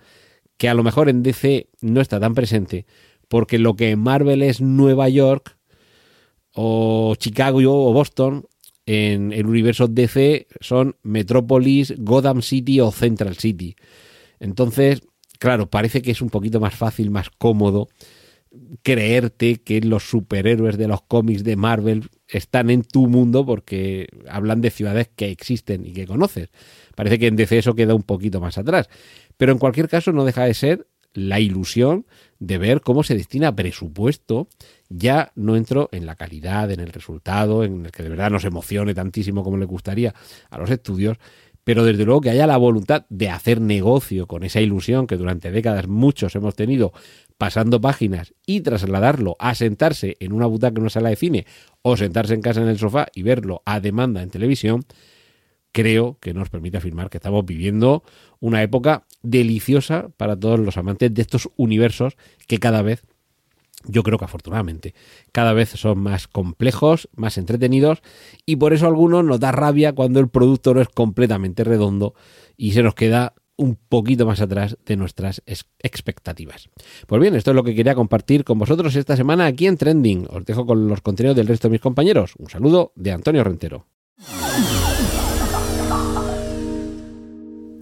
que 0.57 0.69
a 0.69 0.75
lo 0.75 0.83
mejor 0.83 1.09
en 1.09 1.23
DC 1.23 1.69
no 1.83 2.01
está 2.01 2.21
tan 2.21 2.35
presente, 2.35 2.87
porque 3.29 3.59
lo 3.59 3.77
que 3.77 3.91
en 3.91 4.01
Marvel 4.01 4.43
es 4.43 4.61
Nueva 4.61 5.11
York, 5.11 5.58
o 6.61 7.15
Chicago 7.15 7.61
o 7.61 7.93
Boston, 7.93 8.45
en 8.85 9.33
el 9.33 9.47
universo 9.47 9.87
DC 9.87 10.49
son 10.61 10.97
Metropolis, 11.05 11.95
Gotham 11.99 12.43
City 12.43 12.81
o 12.81 12.91
Central 12.91 13.37
City. 13.37 13.77
Entonces, 14.41 15.03
claro, 15.39 15.71
parece 15.71 16.03
que 16.03 16.11
es 16.11 16.21
un 16.21 16.31
poquito 16.31 16.59
más 16.59 16.75
fácil, 16.75 17.13
más 17.13 17.31
cómodo 17.31 17.87
creerte 18.83 19.57
que 19.63 19.81
los 19.83 20.09
superhéroes 20.09 20.79
de 20.79 20.89
los 20.89 21.03
cómics 21.03 21.45
de 21.45 21.55
Marvel 21.55 22.09
están 22.27 22.71
en 22.71 22.83
tu 22.83 23.07
mundo 23.07 23.47
porque 23.47 24.09
hablan 24.29 24.61
de 24.61 24.71
ciudades 24.71 25.11
que 25.15 25.31
existen 25.31 25.87
y 25.87 25.93
que 25.93 26.07
conoces. 26.07 26.49
Parece 26.97 27.21
que 27.21 27.29
en 27.29 27.37
DC 27.37 27.59
eso 27.59 27.75
queda 27.75 27.95
un 27.95 28.03
poquito 28.03 28.41
más 28.41 28.59
atrás. 28.59 28.89
Pero 29.37 29.53
en 29.53 29.59
cualquier 29.59 29.89
caso 29.89 30.13
no 30.13 30.25
deja 30.25 30.45
de 30.45 30.55
ser 30.55 30.89
la 31.15 31.41
ilusión 31.41 32.07
de 32.39 32.59
ver 32.59 32.81
cómo 32.81 33.03
se 33.03 33.15
destina 33.15 33.55
presupuesto. 33.55 34.49
Ya 34.89 35.33
no 35.35 35.57
entro 35.57 35.89
en 35.93 36.07
la 36.07 36.15
calidad, 36.15 36.71
en 36.71 36.81
el 36.81 36.93
resultado, 36.93 37.65
en 37.65 37.87
el 37.87 37.93
que 37.93 38.03
de 38.03 38.09
verdad 38.09 38.31
nos 38.31 38.45
emocione 38.45 38.95
tantísimo 38.95 39.45
como 39.45 39.57
le 39.57 39.67
gustaría 39.67 40.15
a 40.51 40.59
los 40.59 40.71
estudios, 40.71 41.19
pero 41.69 41.85
desde 41.85 42.07
luego 42.07 42.23
que 42.23 42.31
haya 42.31 42.47
la 42.47 42.57
voluntad 42.57 43.05
de 43.11 43.29
hacer 43.29 43.61
negocio 43.61 44.27
con 44.27 44.43
esa 44.43 44.59
ilusión 44.61 45.07
que 45.07 45.19
durante 45.19 45.51
décadas 45.51 45.87
muchos 45.87 46.35
hemos 46.35 46.55
tenido 46.55 46.95
pasando 47.37 47.79
páginas 47.79 48.33
y 48.47 48.63
trasladarlo 48.63 49.37
a 49.39 49.55
sentarse 49.55 50.17
en 50.21 50.33
una 50.33 50.47
butaca 50.47 50.77
en 50.77 50.81
una 50.81 50.91
sala 50.91 51.11
de 51.11 51.17
cine 51.17 51.47
o 51.83 51.99
sentarse 51.99 52.33
en 52.33 52.41
casa 52.41 52.63
en 52.63 52.69
el 52.69 52.79
sofá 52.79 53.09
y 53.15 53.23
verlo 53.23 53.63
a 53.67 53.81
demanda 53.81 54.23
en 54.23 54.31
televisión, 54.31 54.87
creo 55.79 56.19
que 56.21 56.35
nos 56.35 56.51
permite 56.51 56.79
afirmar 56.79 57.09
que 57.09 57.19
estamos 57.19 57.47
viviendo 57.47 58.03
una 58.41 58.65
época 58.65 59.05
deliciosa 59.23 60.09
para 60.17 60.37
todos 60.37 60.59
los 60.59 60.77
amantes 60.77 61.15
de 61.15 61.23
estos 61.23 61.51
universos 61.57 62.17
que 62.49 62.59
cada 62.59 62.83
vez, 62.83 63.05
yo 63.85 64.03
creo 64.03 64.19
que 64.19 64.25
afortunadamente, 64.25 64.97
cada 65.31 65.53
vez 65.53 65.69
son 65.69 66.01
más 66.01 66.27
complejos, 66.27 67.09
más 67.15 67.39
entretenidos 67.39 68.03
y 68.45 68.57
por 68.57 68.73
eso 68.73 68.89
algunos 68.89 69.25
nos 69.25 69.39
da 69.39 69.53
rabia 69.53 69.93
cuando 69.93 70.19
el 70.19 70.29
producto 70.29 70.75
no 70.75 70.81
es 70.81 70.89
completamente 70.89 71.63
redondo 71.63 72.15
y 72.57 72.73
se 72.73 72.83
nos 72.83 72.97
queda 72.97 73.35
un 73.55 73.77
poquito 73.77 74.27
más 74.27 74.41
atrás 74.41 74.79
de 74.85 74.97
nuestras 74.97 75.43
expectativas. 75.47 76.71
Pues 77.07 77.23
bien, 77.23 77.37
esto 77.37 77.53
es 77.53 77.55
lo 77.55 77.63
que 77.63 77.77
quería 77.77 77.95
compartir 77.95 78.43
con 78.43 78.59
vosotros 78.59 78.97
esta 78.97 79.17
semana 79.17 79.47
aquí 79.47 79.69
en 79.69 79.77
Trending. 79.77 80.27
Os 80.29 80.45
dejo 80.45 80.67
con 80.67 80.89
los 80.89 81.03
contenidos 81.03 81.37
del 81.37 81.47
resto 81.47 81.69
de 81.69 81.73
mis 81.73 81.81
compañeros. 81.81 82.33
Un 82.37 82.51
saludo 82.51 82.93
de 82.97 83.13
Antonio 83.13 83.45
Rentero. 83.45 83.87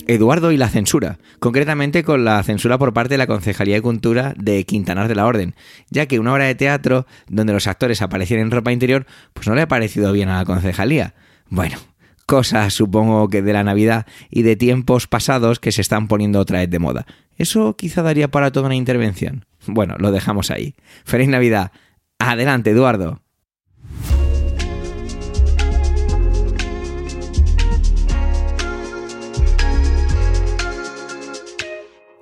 Eduardo 0.07 0.53
y 0.53 0.57
la 0.57 0.69
censura, 0.69 1.19
concretamente 1.41 2.05
con 2.05 2.25
la 2.25 2.43
censura 2.43 2.79
por 2.79 2.93
parte 2.93 3.15
de 3.15 3.19
la 3.19 3.27
Concejalía 3.27 3.75
de 3.75 3.83
Cultura 3.83 4.35
de 4.37 4.65
Quintanar 4.65 5.09
de 5.09 5.15
la 5.15 5.27
Orden, 5.27 5.55
ya 5.91 6.07
que 6.07 6.21
una 6.21 6.33
obra 6.33 6.45
de 6.45 6.55
teatro 6.55 7.07
donde 7.29 7.53
los 7.53 7.67
actores 7.67 8.03
aparecieran 8.03 8.47
en 8.47 8.53
ropa 8.53 8.73
interior, 8.73 9.07
pues 9.35 9.49
no 9.49 9.55
le 9.55 9.63
ha 9.63 9.69
parecido 9.69 10.13
bien 10.13 10.29
a 10.29 10.39
la 10.39 10.45
concejalía. 10.45 11.15
Bueno, 11.49 11.77
cosas 12.27 12.73
supongo 12.75 13.29
que 13.29 13.43
de 13.43 13.53
la 13.53 13.65
Navidad 13.65 14.07
y 14.31 14.43
de 14.43 14.57
tiempos 14.57 15.07
pasados 15.07 15.59
que 15.59 15.73
se 15.73 15.81
están 15.81 16.09
poniendo 16.09 16.41
otra 16.41 16.61
vez 16.61 16.71
de 16.71 16.79
moda. 16.79 17.07
Eso 17.37 17.77
quizá 17.77 18.03
daría 18.03 18.29
para 18.29 18.53
toda 18.53 18.67
una 18.67 18.77
intervención. 18.77 19.45
Bueno, 19.67 19.97
lo 19.99 20.13
dejamos 20.13 20.51
ahí. 20.51 20.75
Feliz 21.05 21.29
Navidad. 21.29 21.73
Adelante, 22.19 22.71
Eduardo. 22.71 23.23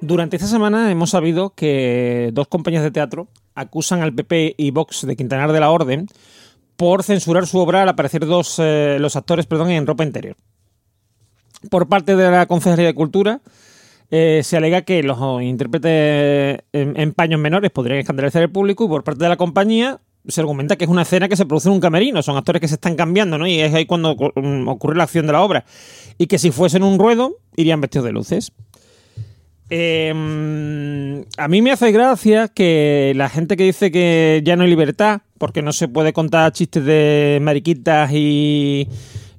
Durante 0.07 0.37
esta 0.37 0.49
semana 0.49 0.91
hemos 0.91 1.09
sabido 1.09 1.55
que 1.55 2.29
dos 2.35 2.47
compañías 2.49 2.83
de 2.83 2.91
teatro 2.91 3.27
acusan 3.55 4.03
al 4.03 4.13
PP 4.13 4.55
y 4.59 4.71
Vox 4.71 5.07
de 5.07 5.17
Quintanar 5.17 5.51
de 5.51 5.61
la 5.61 5.71
Orden 5.71 6.09
por 6.77 7.03
censurar 7.03 7.47
su 7.47 7.59
obra 7.59 7.83
al 7.83 7.89
aparecer 7.89 8.27
dos, 8.27 8.59
eh, 8.59 8.99
los 9.01 9.17
actores 9.17 9.47
perdón, 9.47 9.71
en 9.71 9.87
ropa 9.87 10.05
interior. 10.05 10.37
Por 11.71 11.89
parte 11.89 12.17
de 12.17 12.31
la 12.31 12.45
Consejería 12.45 12.85
de 12.85 12.95
Cultura, 12.95 13.41
eh, 14.11 14.43
se 14.45 14.59
alega 14.59 14.83
que 14.83 15.03
los 15.03 15.43
intérpretes 15.43 16.61
en, 16.75 17.01
en 17.01 17.13
paños 17.15 17.41
menores 17.41 17.71
podrían 17.71 18.01
escandalizar 18.01 18.43
al 18.43 18.51
público 18.51 18.85
y 18.85 18.89
por 18.89 19.05
parte 19.05 19.25
de 19.25 19.31
la 19.31 19.39
compañía 19.39 20.01
se 20.29 20.41
argumenta 20.43 20.77
que 20.77 20.85
es 20.85 20.91
una 20.91 21.03
escena 21.03 21.31
que 21.31 21.37
se 21.37 21.47
produce 21.47 21.71
en 21.71 21.75
un 21.77 21.81
camerino, 21.81 22.23
son 22.23 22.37
actores 22.37 22.61
que 22.61 22.69
se 22.69 22.75
están 22.75 22.95
cambiando, 22.95 23.39
¿no? 23.39 23.47
Y 23.47 23.61
es 23.61 23.73
ahí 23.73 23.87
cuando 23.87 24.15
mm, 24.15 24.69
ocurre 24.69 24.97
la 24.97 25.05
acción 25.05 25.27
de 25.27 25.33
la 25.33 25.41
obra. 25.41 25.65
Y 26.19 26.27
que 26.27 26.39
si 26.39 26.51
fuesen 26.51 26.83
un 26.83 26.99
ruedo, 26.99 27.39
irían 27.57 27.81
vestidos 27.81 28.05
de 28.05 28.13
luces. 28.13 28.53
Eh, 29.71 31.25
a 31.37 31.49
mí 31.49 31.63
me 31.63 31.73
hace 31.73 31.91
gracia 31.91 32.49
que 32.49 33.13
la 33.17 33.29
gente 33.29 33.57
que 33.57 33.65
dice 33.65 33.91
que 33.91 34.43
ya 34.45 34.57
no 34.57 34.65
hay 34.65 34.71
libertad, 34.71 35.23
porque 35.39 35.63
no 35.63 35.73
se 35.73 35.89
puede 35.89 36.13
contar 36.13 36.53
chistes 36.53 36.85
de 36.85 37.39
mariquitas 37.41 38.11
y, 38.13 38.89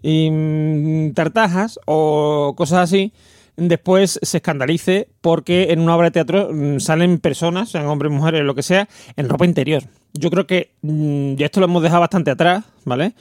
y 0.02 0.30
mm, 0.32 1.14
tartajas 1.14 1.80
o 1.86 2.54
cosas 2.58 2.80
así, 2.80 3.14
después 3.56 4.20
se 4.22 4.38
escandalice 4.38 5.08
porque 5.22 5.72
en 5.72 5.80
una 5.80 5.96
obra 5.96 6.08
de 6.08 6.12
teatro 6.12 6.50
mm, 6.52 6.80
salen 6.80 7.20
personas, 7.20 7.70
sean 7.70 7.86
hombres, 7.86 8.12
mujeres, 8.12 8.44
lo 8.44 8.56
que 8.56 8.64
sea, 8.64 8.88
en 9.16 9.30
ropa 9.30 9.46
interior. 9.46 9.84
Yo 10.14 10.30
creo 10.32 10.48
que 10.48 10.72
mm, 10.82 11.36
ya 11.36 11.46
esto 11.46 11.60
lo 11.60 11.68
hemos 11.68 11.84
dejado 11.84 12.02
bastante 12.02 12.32
atrás, 12.32 12.66
¿vale? 12.84 13.14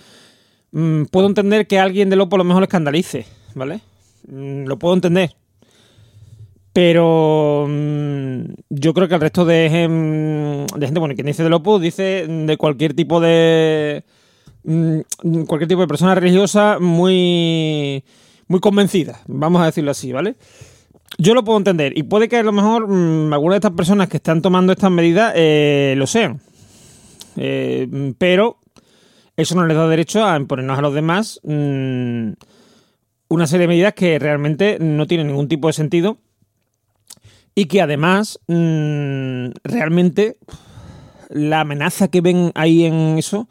Puedo 1.13 1.29
entender 1.29 1.69
que 1.69 1.79
alguien 1.79 2.11
de 2.11 2.17
lo 2.17 2.29
por 2.29 2.39
lo 2.39 2.45
mejor 2.45 2.63
le 2.63 2.65
escandalice, 2.65 3.27
¿vale? 3.55 3.81
Lo 4.27 4.77
puedo 4.77 4.95
entender. 4.95 5.31
Pero 6.75 7.67
mm, 7.69 8.41
yo 8.69 8.95
creo 8.95 9.07
que 9.07 9.15
el 9.15 9.21
resto 9.21 9.45
de, 9.45 9.69
gente, 9.71 10.99
bueno, 10.99 11.15
quien 11.15 11.29
dice 11.29 11.45
de 11.45 11.49
Lopo, 11.49 11.79
dice 11.79 12.27
de 12.27 12.57
cualquier 12.57 12.95
tipo 12.95 13.21
de. 13.21 14.03
mm, 14.65 15.43
cualquier 15.47 15.69
tipo 15.69 15.83
de 15.83 15.87
persona 15.87 16.17
religiosa 16.17 16.79
muy. 16.81 18.03
muy 18.49 18.59
convencida, 18.59 19.21
vamos 19.29 19.63
a 19.63 19.67
decirlo 19.67 19.93
así, 19.93 20.11
¿vale? 20.11 20.35
Yo 21.17 21.35
lo 21.35 21.45
puedo 21.45 21.59
entender. 21.59 21.97
Y 21.97 22.03
puede 22.03 22.29
que 22.29 22.39
a 22.39 22.43
lo 22.43 22.51
mejor 22.51 22.89
mm, 22.89 23.33
algunas 23.33 23.55
de 23.55 23.59
estas 23.59 23.77
personas 23.77 24.09
que 24.09 24.17
están 24.17 24.43
tomando 24.43 24.73
estas 24.73 24.91
medidas 24.91 25.33
eh, 25.37 25.95
lo 25.97 26.09
sean. 26.09 26.41
Eh, 27.37 28.15
pero 28.19 28.59
eso 29.37 29.55
no 29.55 29.65
les 29.65 29.77
da 29.77 29.87
derecho 29.87 30.25
a 30.25 30.37
imponernos 30.37 30.77
a 30.77 30.83
los 30.83 30.93
demás 30.93 31.41
una 31.45 32.37
serie 33.47 33.63
de 33.63 33.69
medidas 33.69 33.95
que 33.95 34.19
realmente 34.19 34.79
no 34.81 35.07
tienen 35.07 35.29
ningún 35.29 35.47
tipo 35.47 35.69
de 35.69 35.73
sentido 35.73 36.19
y 37.55 37.67
que 37.67 37.81
además 37.81 38.39
mm, 38.49 39.49
realmente 39.65 40.37
la 41.31 41.61
amenaza 41.61 42.09
que 42.09 42.21
ven 42.21 42.53
ahí 42.55 42.85
en 42.85 43.19
eso 43.19 43.49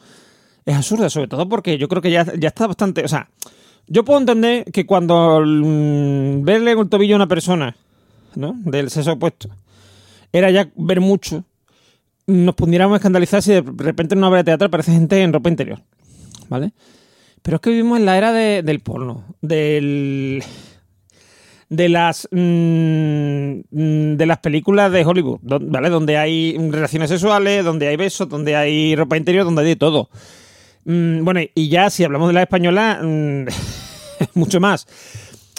es 0.66 0.76
absurda, 0.76 1.10
sobre 1.10 1.28
todo 1.28 1.48
porque 1.50 1.78
yo 1.78 1.88
creo 1.88 2.02
que 2.02 2.12
ya, 2.12 2.26
ya 2.38 2.48
está 2.50 2.68
bastante. 2.68 3.04
O 3.04 3.08
sea, 3.08 3.30
yo 3.88 4.06
puedo 4.06 4.20
entender 4.20 4.66
que 4.72 4.86
cuando 4.86 5.42
mm, 5.46 6.44
verle 6.44 6.72
el 6.72 6.89
tobillo 6.89 7.16
a 7.16 7.18
una 7.18 7.28
persona, 7.28 7.76
¿no? 8.36 8.56
Del 8.63 8.89
sexo 8.89 9.13
opuesto, 9.13 9.50
era 10.32 10.50
ya 10.52 10.70
ver 10.76 11.02
mucho, 11.02 11.44
nos 12.28 12.56
pudiéramos 12.56 12.96
escandalizar 12.98 13.42
si 13.42 13.52
de 13.52 13.63
repente 13.78 14.16
en 14.16 14.20
una 14.20 14.30
obra 14.30 14.38
de 14.39 14.46
teatro 14.46 14.68
aparece 14.68 14.94
gente 14.94 15.22
en 15.22 15.34
ropa 15.34 15.50
interior, 15.50 15.82
¿vale? 16.50 16.72
Pero 17.42 17.56
es 17.56 17.62
que 17.62 17.70
vivimos 17.72 18.00
en 18.00 18.06
la 18.06 18.18
era 18.18 18.32
de- 18.32 18.63
del 18.63 18.80
porno, 18.80 19.26
del 19.42 20.42
de 21.76 21.90
las 21.90 22.28
mm, 22.32 24.16
de 24.16 24.26
las 24.28 24.38
películas 24.40 24.92
de 24.92 25.04
Hollywood, 25.04 25.40
¿vale? 25.42 25.90
Donde 25.90 26.18
hay 26.18 26.56
relaciones 26.70 27.10
sexuales, 27.10 27.66
donde 27.66 27.88
hay 27.88 27.96
besos, 27.96 28.30
donde 28.30 28.56
hay 28.56 28.96
ropa 28.96 29.18
interior, 29.18 29.44
donde 29.44 29.64
hay 29.64 29.68
de 29.70 29.76
todo. 29.76 30.10
Mm, 30.86 31.24
bueno, 31.24 31.40
y 31.56 31.70
ya 31.70 31.90
si 31.90 32.04
hablamos 32.04 32.28
de 32.28 32.34
la 32.36 32.44
española, 32.44 33.00
mm, 33.02 33.46
mucho 34.36 34.60
más. 34.60 34.86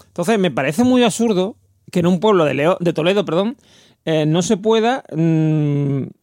Entonces, 0.06 0.38
me 0.38 0.52
parece 0.52 0.84
muy 0.84 1.02
absurdo 1.02 1.56
que 1.90 1.98
en 2.00 2.06
un 2.06 2.20
pueblo 2.20 2.44
de, 2.44 2.54
Leo- 2.54 2.76
de 2.78 2.92
Toledo, 2.92 3.24
perdón, 3.24 3.56
eh, 4.04 4.24
no 4.26 4.42
se 4.42 4.56
pueda 4.56 5.02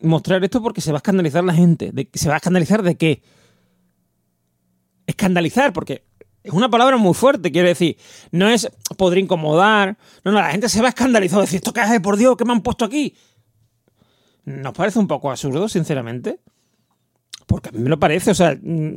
mostrar 0.01 0.41
esto 0.43 0.61
porque 0.61 0.79
se 0.81 0.91
va 0.91 0.97
a 0.97 0.99
escandalizar 1.03 1.43
la 1.43 1.53
gente. 1.53 1.91
¿De, 1.91 2.07
¿Se 2.13 2.29
va 2.29 2.35
a 2.35 2.37
escandalizar 2.37 2.81
de 2.83 2.95
qué? 2.95 3.21
Escandalizar, 5.07 5.73
porque 5.73 6.03
es 6.43 6.53
una 6.53 6.69
palabra 6.69 6.97
muy 6.97 7.13
fuerte, 7.13 7.51
quiero 7.51 7.67
decir. 7.67 7.97
No 8.31 8.47
es 8.49 8.69
podría 8.97 9.23
incomodar. 9.23 9.97
No, 10.23 10.31
no, 10.31 10.39
la 10.39 10.51
gente 10.51 10.69
se 10.69 10.81
va 10.81 10.87
a 10.87 10.89
escandalizar. 10.89 11.39
Decir, 11.41 11.57
¿esto 11.57 11.73
qué 11.73 11.81
es? 11.81 11.99
Por 12.01 12.17
Dios, 12.17 12.35
¿qué 12.37 12.45
me 12.45 12.53
han 12.53 12.61
puesto 12.61 12.85
aquí? 12.85 13.15
¿Nos 14.45 14.73
parece 14.73 14.99
un 14.99 15.07
poco 15.07 15.29
absurdo, 15.29 15.69
sinceramente? 15.69 16.39
Porque 17.45 17.69
a 17.69 17.71
mí 17.71 17.79
me 17.79 17.89
lo 17.89 17.99
parece, 17.99 18.31
o 18.31 18.35
sea. 18.35 18.57
mm, 18.61 18.95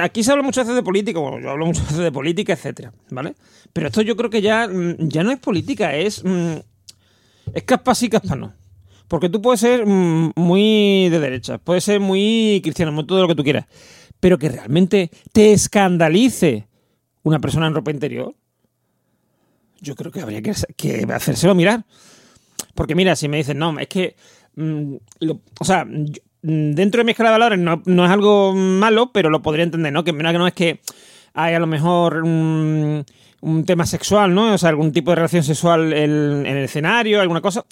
Aquí 0.00 0.24
se 0.24 0.32
habla 0.32 0.42
muchas 0.42 0.64
veces 0.66 0.76
de 0.76 0.82
política, 0.82 1.20
bueno, 1.20 1.38
yo 1.38 1.50
hablo 1.50 1.66
muchas 1.66 1.84
veces 1.84 1.98
de 1.98 2.10
política, 2.10 2.52
etcétera, 2.54 2.92
¿vale? 3.10 3.34
Pero 3.72 3.86
esto 3.86 4.02
yo 4.02 4.16
creo 4.16 4.30
que 4.30 4.42
ya, 4.42 4.66
mm, 4.66 5.08
ya 5.08 5.22
no 5.22 5.30
es 5.30 5.38
política, 5.38 5.94
es. 5.94 6.24
mm, 6.24 6.54
es 7.54 7.62
caspa 7.62 7.94
sí, 7.94 8.08
caspa 8.08 8.34
no. 8.34 8.52
Porque 9.06 9.28
tú 9.28 9.40
puedes 9.40 9.60
ser 9.60 9.86
muy 9.86 11.08
de 11.08 11.20
derecha, 11.20 11.58
puedes 11.58 11.84
ser 11.84 12.00
muy 12.00 12.60
cristiano, 12.64 13.06
todo 13.06 13.22
lo 13.22 13.28
que 13.28 13.36
tú 13.36 13.44
quieras. 13.44 13.66
Pero 14.20 14.38
que 14.38 14.48
realmente 14.48 15.10
te 15.32 15.52
escandalice 15.52 16.66
una 17.22 17.38
persona 17.38 17.66
en 17.66 17.74
ropa 17.74 17.90
interior, 17.90 18.34
yo 19.80 19.94
creo 19.94 20.10
que 20.10 20.20
habría 20.20 20.42
que, 20.42 20.54
que 20.76 21.06
hacérselo 21.12 21.54
mirar. 21.54 21.84
Porque 22.74 22.94
mira, 22.94 23.16
si 23.16 23.28
me 23.28 23.38
dicen, 23.38 23.58
no, 23.58 23.78
es 23.78 23.88
que. 23.88 24.16
mm, 24.54 24.94
o 25.60 25.64
sea, 25.64 25.84
mm, 25.84 26.72
dentro 26.72 27.00
de 27.00 27.04
mi 27.04 27.12
escala 27.12 27.30
de 27.30 27.38
valores 27.38 27.58
no, 27.58 27.82
no 27.84 28.04
es 28.04 28.10
algo 28.10 28.54
malo, 28.54 29.12
pero 29.12 29.30
lo 29.30 29.42
podría 29.42 29.64
entender, 29.64 29.92
¿no? 29.92 30.04
Que 30.04 30.12
mira 30.12 30.32
que 30.32 30.38
no 30.38 30.46
es 30.46 30.54
que 30.54 30.80
hay 31.34 31.54
a 31.54 31.58
lo 31.58 31.66
mejor 31.66 32.22
un 33.46 33.64
tema 33.64 33.86
sexual, 33.86 34.34
¿no? 34.34 34.54
O 34.54 34.58
sea, 34.58 34.70
algún 34.70 34.92
tipo 34.92 35.10
de 35.10 35.16
relación 35.16 35.44
sexual 35.44 35.92
en, 35.92 36.46
el 36.46 36.64
escenario, 36.64 37.20
alguna 37.20 37.40
cosa. 37.40 37.64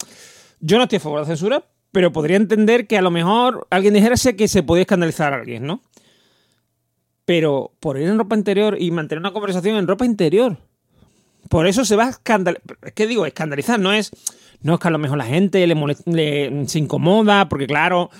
Yo 0.60 0.76
no 0.76 0.84
estoy 0.84 0.98
a 0.98 1.00
favor 1.00 1.20
de 1.20 1.22
la 1.22 1.26
censura, 1.26 1.64
pero 1.92 2.12
podría 2.12 2.36
entender 2.36 2.86
que 2.86 2.98
a 2.98 3.02
lo 3.02 3.10
mejor 3.10 3.66
alguien 3.70 3.94
dijese 3.94 4.36
que 4.36 4.48
se 4.48 4.62
podía 4.62 4.82
escandalizar 4.82 5.32
a 5.32 5.36
alguien, 5.36 5.66
¿no? 5.66 5.82
Pero 7.24 7.72
por 7.80 7.98
ir 7.98 8.08
en 8.08 8.18
ropa 8.18 8.36
interior 8.36 8.76
y 8.78 8.90
mantener 8.90 9.20
una 9.20 9.32
conversación 9.32 9.76
en 9.76 9.86
ropa 9.86 10.04
interior. 10.04 10.58
Por 11.48 11.66
eso 11.66 11.84
se 11.84 11.96
va 11.96 12.06
a 12.06 12.10
escandalizar. 12.10 12.76
Es 12.82 12.92
que 12.92 13.06
digo, 13.06 13.26
escandalizar 13.26 13.78
no 13.80 13.92
es. 13.92 14.10
No 14.62 14.74
es 14.74 14.80
que 14.80 14.88
a 14.88 14.90
lo 14.90 14.98
mejor 14.98 15.18
la 15.18 15.24
gente 15.26 15.66
le, 15.66 15.76
molest- 15.76 16.06
le- 16.06 16.66
se 16.68 16.78
incomoda, 16.78 17.48
porque 17.48 17.66
claro, 17.66 18.10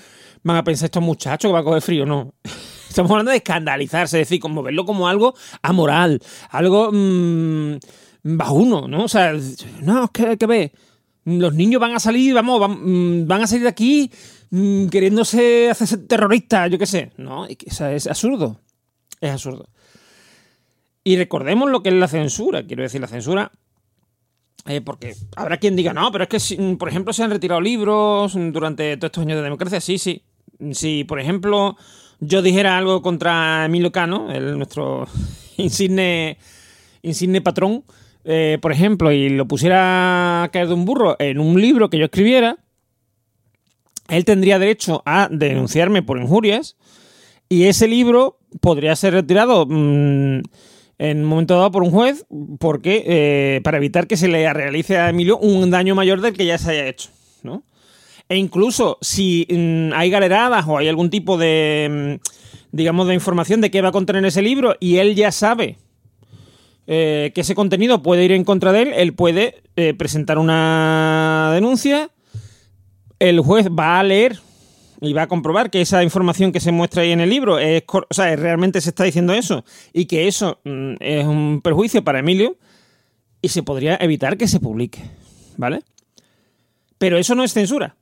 van 0.43 0.57
a 0.57 0.63
pensar 0.63 0.85
estos 0.85 1.01
muchachos 1.03 1.49
que 1.49 1.53
van 1.53 1.61
a 1.61 1.65
coger 1.65 1.81
frío. 1.81 2.05
No. 2.05 2.33
Estamos 2.89 3.11
hablando 3.11 3.31
de 3.31 3.37
escandalizarse, 3.37 4.21
es 4.21 4.27
decir, 4.29 4.39
como 4.39 4.63
verlo 4.63 4.85
como 4.85 5.07
algo 5.07 5.33
amoral, 5.61 6.21
algo 6.49 6.91
mm, 6.93 7.77
bajuno, 8.23 8.87
¿no? 8.87 9.03
O 9.03 9.07
sea, 9.09 9.33
no, 9.81 10.05
es 10.05 10.09
que 10.11 10.37
que 10.37 10.45
ver. 10.45 10.71
Los 11.25 11.55
niños 11.55 11.81
van 11.81 11.93
a 11.93 11.99
salir, 11.99 12.33
vamos, 12.35 12.59
van, 12.59 12.77
mm, 13.23 13.27
van 13.27 13.41
a 13.41 13.47
salir 13.47 13.63
de 13.63 13.69
aquí 13.69 14.11
mm, 14.51 14.87
queriéndose 14.87 15.69
hacerse 15.71 15.97
terroristas, 15.97 16.69
yo 16.71 16.77
qué 16.77 16.85
sé. 16.85 17.11
No, 17.17 17.41
o 17.43 17.47
sea, 17.71 17.91
es 17.93 18.05
absurdo. 18.07 18.61
Es 19.25 19.31
absurdo. 19.31 19.67
Y 21.03 21.17
recordemos 21.17 21.71
lo 21.71 21.81
que 21.81 21.89
es 21.89 21.95
la 21.95 22.07
censura. 22.07 22.65
Quiero 22.65 22.83
decir, 22.83 23.01
la 23.01 23.07
censura. 23.07 23.51
eh, 24.67 24.81
porque 24.81 25.15
habrá 25.35 25.57
quien 25.57 25.75
diga, 25.75 25.93
no, 25.93 26.11
pero 26.11 26.25
es 26.25 26.29
que, 26.29 26.75
por 26.77 26.89
ejemplo, 26.89 27.13
se 27.13 27.23
han 27.23 27.31
retirado 27.31 27.61
libros 27.61 28.33
durante 28.35 28.97
todos 28.97 29.09
estos 29.09 29.21
años 29.23 29.37
de 29.37 29.43
democracia. 29.43 29.81
Sí, 29.81 29.97
sí. 29.97 30.23
Si, 30.71 31.03
por 31.03 31.19
ejemplo, 31.19 31.75
yo 32.19 32.41
dijera 32.41 32.77
algo 32.77 33.01
contra 33.01 33.65
Emilio 33.65 33.91
Cano, 33.91 34.31
el, 34.31 34.57
nuestro 34.57 35.07
insigne, 35.57 36.37
insigne 37.01 37.41
patrón, 37.41 37.83
eh, 38.23 38.57
por 38.61 38.71
ejemplo, 38.71 39.11
y 39.11 39.29
lo 39.29 39.47
pusiera 39.47 40.43
a 40.43 40.49
caer 40.49 40.67
de 40.67 40.73
un 40.73 40.85
burro 40.85 41.15
en 41.19 41.39
un 41.39 41.59
libro 41.59 41.89
que 41.89 41.97
yo 41.97 42.05
escribiera, 42.05 42.57
él 44.07 44.25
tendría 44.25 44.59
derecho 44.59 45.01
a 45.05 45.27
denunciarme 45.31 46.03
por 46.03 46.19
injurias 46.19 46.75
y 47.49 47.65
ese 47.65 47.87
libro 47.87 48.39
podría 48.61 48.95
ser 48.95 49.13
retirado 49.13 49.65
mm, 49.65 50.41
en 50.97 51.17
un 51.19 51.25
momento 51.25 51.55
dado 51.55 51.71
por 51.71 51.83
un 51.83 51.91
juez 51.91 52.25
porque 52.59 53.03
eh, 53.05 53.61
para 53.63 53.77
evitar 53.77 54.07
que 54.07 54.17
se 54.17 54.27
le 54.27 54.51
realice 54.53 54.97
a 54.97 55.09
Emilio 55.09 55.37
un 55.37 55.69
daño 55.69 55.95
mayor 55.95 56.21
del 56.21 56.33
que 56.33 56.45
ya 56.45 56.57
se 56.57 56.71
haya 56.71 56.87
hecho, 56.87 57.09
¿no? 57.43 57.63
E 58.27 58.37
incluso 58.37 58.97
si 59.01 59.45
mm, 59.49 59.93
hay 59.93 60.09
galeradas 60.09 60.65
o 60.67 60.77
hay 60.77 60.87
algún 60.87 61.09
tipo 61.09 61.37
de, 61.37 62.19
mm, 62.21 62.27
digamos, 62.71 63.07
de 63.07 63.13
información 63.13 63.61
de 63.61 63.71
qué 63.71 63.81
va 63.81 63.89
a 63.89 63.93
contener 63.93 64.25
ese 64.25 64.41
libro 64.41 64.75
y 64.79 64.97
él 64.97 65.15
ya 65.15 65.31
sabe 65.31 65.77
eh, 66.87 67.31
que 67.33 67.41
ese 67.41 67.55
contenido 67.55 68.01
puede 68.03 68.23
ir 68.23 68.31
en 68.31 68.43
contra 68.43 68.71
de 68.71 68.83
él, 68.83 68.93
él 68.95 69.13
puede 69.13 69.63
eh, 69.75 69.93
presentar 69.93 70.37
una 70.37 71.51
denuncia, 71.53 72.11
el 73.19 73.39
juez 73.39 73.67
va 73.69 73.99
a 73.99 74.03
leer 74.03 74.39
y 75.01 75.13
va 75.13 75.23
a 75.23 75.27
comprobar 75.27 75.69
que 75.69 75.81
esa 75.81 76.03
información 76.03 76.51
que 76.51 76.59
se 76.59 76.71
muestra 76.71 77.01
ahí 77.03 77.11
en 77.11 77.19
el 77.21 77.29
libro 77.29 77.59
es, 77.59 77.83
o 77.87 78.05
sea, 78.13 78.35
realmente 78.35 78.81
se 78.81 78.89
está 78.89 79.03
diciendo 79.03 79.33
eso 79.33 79.65
y 79.93 80.05
que 80.05 80.27
eso 80.27 80.59
mm, 80.63 80.93
es 80.99 81.25
un 81.25 81.61
perjuicio 81.63 82.03
para 82.03 82.19
Emilio 82.19 82.57
y 83.41 83.49
se 83.49 83.63
podría 83.63 83.97
evitar 83.99 84.37
que 84.37 84.47
se 84.47 84.59
publique, 84.59 85.01
¿vale? 85.57 85.81
Pero 86.97 87.17
eso 87.17 87.35
no 87.35 87.43
es 87.43 87.53
censura. 87.53 87.95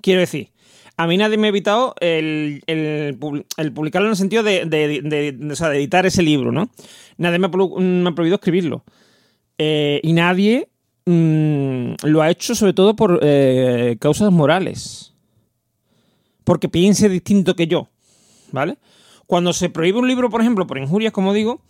Quiero 0.00 0.20
decir, 0.20 0.48
a 0.96 1.06
mí 1.06 1.16
nadie 1.16 1.38
me 1.38 1.46
ha 1.46 1.50
evitado 1.50 1.94
el, 2.00 2.62
el, 2.66 3.16
pub- 3.18 3.46
el 3.56 3.72
publicarlo 3.72 4.08
en 4.08 4.12
el 4.12 4.16
sentido 4.16 4.42
de, 4.42 4.64
de- 4.66 5.00
de- 5.02 5.76
editar 5.76 6.04
ese 6.04 6.22
libro, 6.22 6.50
¿no? 6.52 6.68
Nadie 7.16 7.38
me 7.38 7.46
ha, 7.46 7.50
pro- 7.50 7.76
me 7.78 8.08
ha 8.08 8.12
prohibido 8.12 8.34
escribirlo. 8.36 8.84
Eh, 9.58 10.00
y 10.02 10.12
nadie 10.12 10.68
mm, 11.06 11.92
lo 12.02 12.20
ha 12.22 12.30
hecho 12.30 12.54
sobre 12.54 12.72
todo 12.72 12.96
por 12.96 13.20
eh, 13.22 13.96
causas 14.00 14.32
morales. 14.32 15.11
Porque 16.44 16.68
piense 16.68 17.08
distinto 17.08 17.54
que 17.54 17.66
yo, 17.66 17.88
¿vale? 18.50 18.78
Cuando 19.26 19.52
se 19.52 19.70
prohíbe 19.70 19.98
un 19.98 20.08
libro, 20.08 20.30
por 20.30 20.40
ejemplo, 20.40 20.66
por 20.66 20.78
injurias, 20.78 21.12
como 21.12 21.32
digo, 21.32 21.60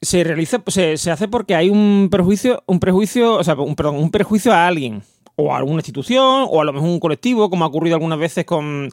se 0.00 0.24
realiza, 0.24 0.62
se, 0.66 0.96
se 0.96 1.10
hace 1.10 1.28
porque 1.28 1.54
hay 1.54 1.70
un 1.70 2.08
prejuicio, 2.10 2.62
un 2.66 2.80
prejuicio, 2.80 3.34
o 3.36 3.44
sea, 3.44 3.54
un, 3.54 3.76
perdón, 3.76 3.96
un 3.96 4.10
perjuicio 4.10 4.52
a 4.52 4.66
alguien, 4.66 5.02
o 5.36 5.54
a 5.54 5.58
alguna 5.58 5.78
institución, 5.78 6.46
o 6.48 6.60
a 6.60 6.64
lo 6.64 6.72
mejor 6.72 6.88
un 6.88 7.00
colectivo, 7.00 7.48
como 7.48 7.64
ha 7.64 7.68
ocurrido 7.68 7.96
algunas 7.96 8.18
veces 8.18 8.44
con 8.44 8.90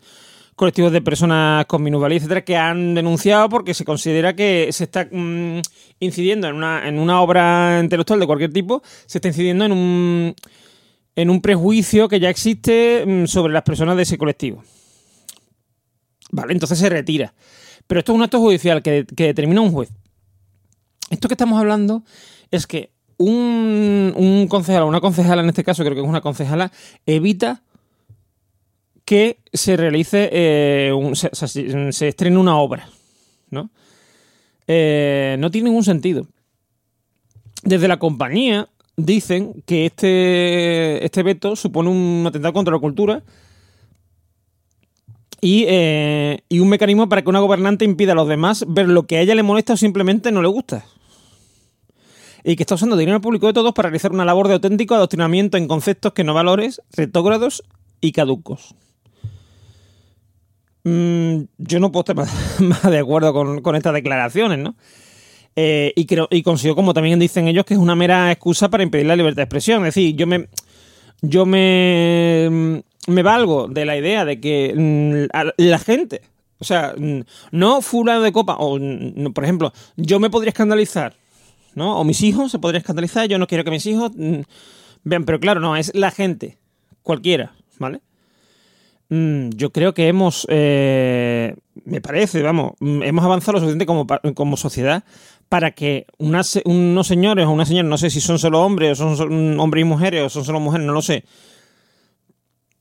colectivos 0.55 0.91
de 0.91 1.01
personas 1.01 1.65
con 1.67 1.81
minusvalía, 1.81 2.17
etcétera, 2.17 2.43
que 2.43 2.57
han 2.57 2.93
denunciado 2.93 3.47
porque 3.47 3.73
se 3.73 3.85
considera 3.85 4.35
que 4.35 4.67
se 4.71 4.83
está 4.83 5.07
mm, 5.09 5.61
incidiendo 6.01 6.49
en 6.49 6.55
una, 6.55 6.87
en 6.87 6.99
una 6.99 7.21
obra 7.21 7.79
intelectual 7.81 8.19
de 8.19 8.27
cualquier 8.27 8.51
tipo, 8.51 8.83
se 9.05 9.19
está 9.19 9.29
incidiendo 9.29 9.65
en 9.65 9.71
un, 9.71 10.35
en 11.21 11.29
un 11.29 11.41
prejuicio 11.41 12.07
que 12.07 12.19
ya 12.19 12.29
existe 12.29 13.03
mm, 13.05 13.25
sobre 13.25 13.51
las 13.51 13.63
personas 13.63 13.97
de 13.97 14.03
ese 14.03 14.17
colectivo. 14.17 14.63
Vale, 16.31 16.53
entonces 16.53 16.79
se 16.79 16.89
retira. 16.89 17.33
Pero 17.87 17.99
esto 17.99 18.13
es 18.13 18.15
un 18.15 18.23
acto 18.23 18.39
judicial 18.39 18.81
que, 18.81 19.03
determina 19.03 19.59
un 19.59 19.71
juez. 19.71 19.89
Esto 21.09 21.27
que 21.27 21.33
estamos 21.33 21.59
hablando 21.59 22.03
es 22.51 22.67
que 22.67 22.91
un, 23.17 24.13
un 24.15 24.47
concejal 24.47 24.83
una 24.83 25.01
concejala, 25.01 25.41
en 25.41 25.49
este 25.49 25.63
caso 25.63 25.83
creo 25.83 25.95
que 25.95 26.01
es 26.01 26.07
una 26.07 26.21
concejala, 26.21 26.71
evita 27.05 27.63
que 29.03 29.39
se 29.51 29.75
realice, 29.75 30.29
eh, 30.31 30.93
se 31.13 32.07
estrene 32.07 32.37
una 32.37 32.57
obra, 32.57 32.87
¿no? 33.49 33.71
Eh, 34.67 35.35
no 35.39 35.51
tiene 35.51 35.69
ningún 35.69 35.83
sentido. 35.83 36.27
Desde 37.63 37.87
la 37.87 37.97
compañía 37.97 38.69
dicen 39.05 39.63
que 39.65 39.85
este, 39.85 41.03
este 41.03 41.23
veto 41.23 41.55
supone 41.55 41.89
un 41.89 42.25
atentado 42.27 42.53
contra 42.53 42.73
la 42.73 42.79
cultura 42.79 43.23
y, 45.41 45.65
eh, 45.67 46.41
y 46.49 46.59
un 46.59 46.69
mecanismo 46.69 47.07
para 47.07 47.21
que 47.21 47.29
una 47.29 47.39
gobernante 47.39 47.85
impida 47.85 48.11
a 48.11 48.15
los 48.15 48.27
demás 48.27 48.65
ver 48.67 48.89
lo 48.89 49.05
que 49.07 49.17
a 49.17 49.21
ella 49.21 49.35
le 49.35 49.43
molesta 49.43 49.73
o 49.73 49.77
simplemente 49.77 50.31
no 50.31 50.41
le 50.41 50.49
gusta. 50.49 50.85
Y 52.43 52.55
que 52.55 52.63
está 52.63 52.75
usando 52.75 52.95
dinero 52.95 53.21
público 53.21 53.47
de 53.47 53.53
todos 53.53 53.73
para 53.73 53.89
realizar 53.89 54.11
una 54.11 54.25
labor 54.25 54.47
de 54.47 54.55
auténtico 54.55 54.95
adoctrinamiento 54.95 55.57
en 55.57 55.67
conceptos 55.67 56.13
que 56.13 56.23
no 56.23 56.33
valores, 56.33 56.81
retrógrados 56.95 57.63
y 58.01 58.11
caducos. 58.11 58.75
Mm, 60.83 61.41
yo 61.57 61.79
no 61.79 61.91
puedo 61.91 62.01
estar 62.01 62.15
más, 62.15 62.31
más 62.59 62.83
de 62.83 62.99
acuerdo 62.99 63.33
con, 63.33 63.61
con 63.61 63.75
estas 63.75 63.93
declaraciones, 63.93 64.59
¿no? 64.59 64.75
Eh, 65.61 65.91
y, 65.93 66.05
creo, 66.05 66.29
y 66.31 66.41
consigo, 66.41 66.73
como 66.73 66.93
también 66.93 67.19
dicen 67.19 67.49
ellos, 67.49 67.65
que 67.65 67.73
es 67.73 67.79
una 67.81 67.93
mera 67.93 68.31
excusa 68.31 68.69
para 68.69 68.81
impedir 68.81 69.05
la 69.05 69.17
libertad 69.17 69.41
de 69.41 69.43
expresión. 69.43 69.85
Es 69.85 69.93
decir, 69.93 70.15
yo 70.15 70.25
me, 70.25 70.47
yo 71.21 71.45
me, 71.45 72.81
me 73.07 73.23
valgo 73.23 73.67
de 73.67 73.83
la 73.85 73.97
idea 73.97 74.23
de 74.23 74.39
que 74.39 74.73
mm, 74.73 75.37
la 75.57 75.79
gente, 75.79 76.21
o 76.59 76.63
sea, 76.63 76.93
mm, 76.97 77.23
no 77.51 77.81
fulano 77.81 78.21
de 78.21 78.31
copa, 78.31 78.55
o 78.57 78.79
mm, 78.79 79.33
por 79.33 79.43
ejemplo, 79.43 79.73
yo 79.97 80.21
me 80.21 80.29
podría 80.29 80.51
escandalizar, 80.51 81.17
¿no? 81.75 81.99
O 81.99 82.05
mis 82.05 82.21
hijos 82.21 82.53
se 82.53 82.59
podrían 82.59 82.79
escandalizar, 82.79 83.27
yo 83.27 83.37
no 83.37 83.45
quiero 83.45 83.65
que 83.65 83.71
mis 83.71 83.85
hijos 83.85 84.13
mm, 84.15 84.39
vean, 85.03 85.25
pero 85.25 85.41
claro, 85.41 85.59
no, 85.59 85.75
es 85.75 85.93
la 85.93 86.11
gente, 86.11 86.57
cualquiera, 87.03 87.51
¿vale? 87.79 87.99
Mm, 89.09 89.49
yo 89.55 89.71
creo 89.71 89.93
que 89.95 90.07
hemos, 90.07 90.45
eh, 90.49 91.55
me 91.83 91.99
parece, 91.99 92.43
vamos, 92.43 92.73
mm, 92.79 93.01
hemos 93.01 93.25
avanzado 93.25 93.53
lo 93.53 93.59
suficiente 93.59 93.87
como, 93.87 94.05
como 94.35 94.55
sociedad 94.55 95.03
para 95.49 95.71
que 95.71 96.05
unos 96.19 96.61
señores 97.07 97.47
o 97.47 97.51
una 97.51 97.65
señora, 97.65 97.89
no 97.89 97.97
sé 97.97 98.11
si 98.11 98.21
son 98.21 98.37
solo 98.37 98.63
hombres 98.63 98.99
o 99.01 99.15
son 99.15 99.55
mm, 99.55 99.59
hombres 99.59 99.81
y 99.81 99.85
mujeres 99.85 100.23
o 100.23 100.29
son 100.29 100.45
solo 100.45 100.59
mujeres, 100.59 100.85
no 100.85 100.93
lo 100.93 101.01
sé, 101.01 101.23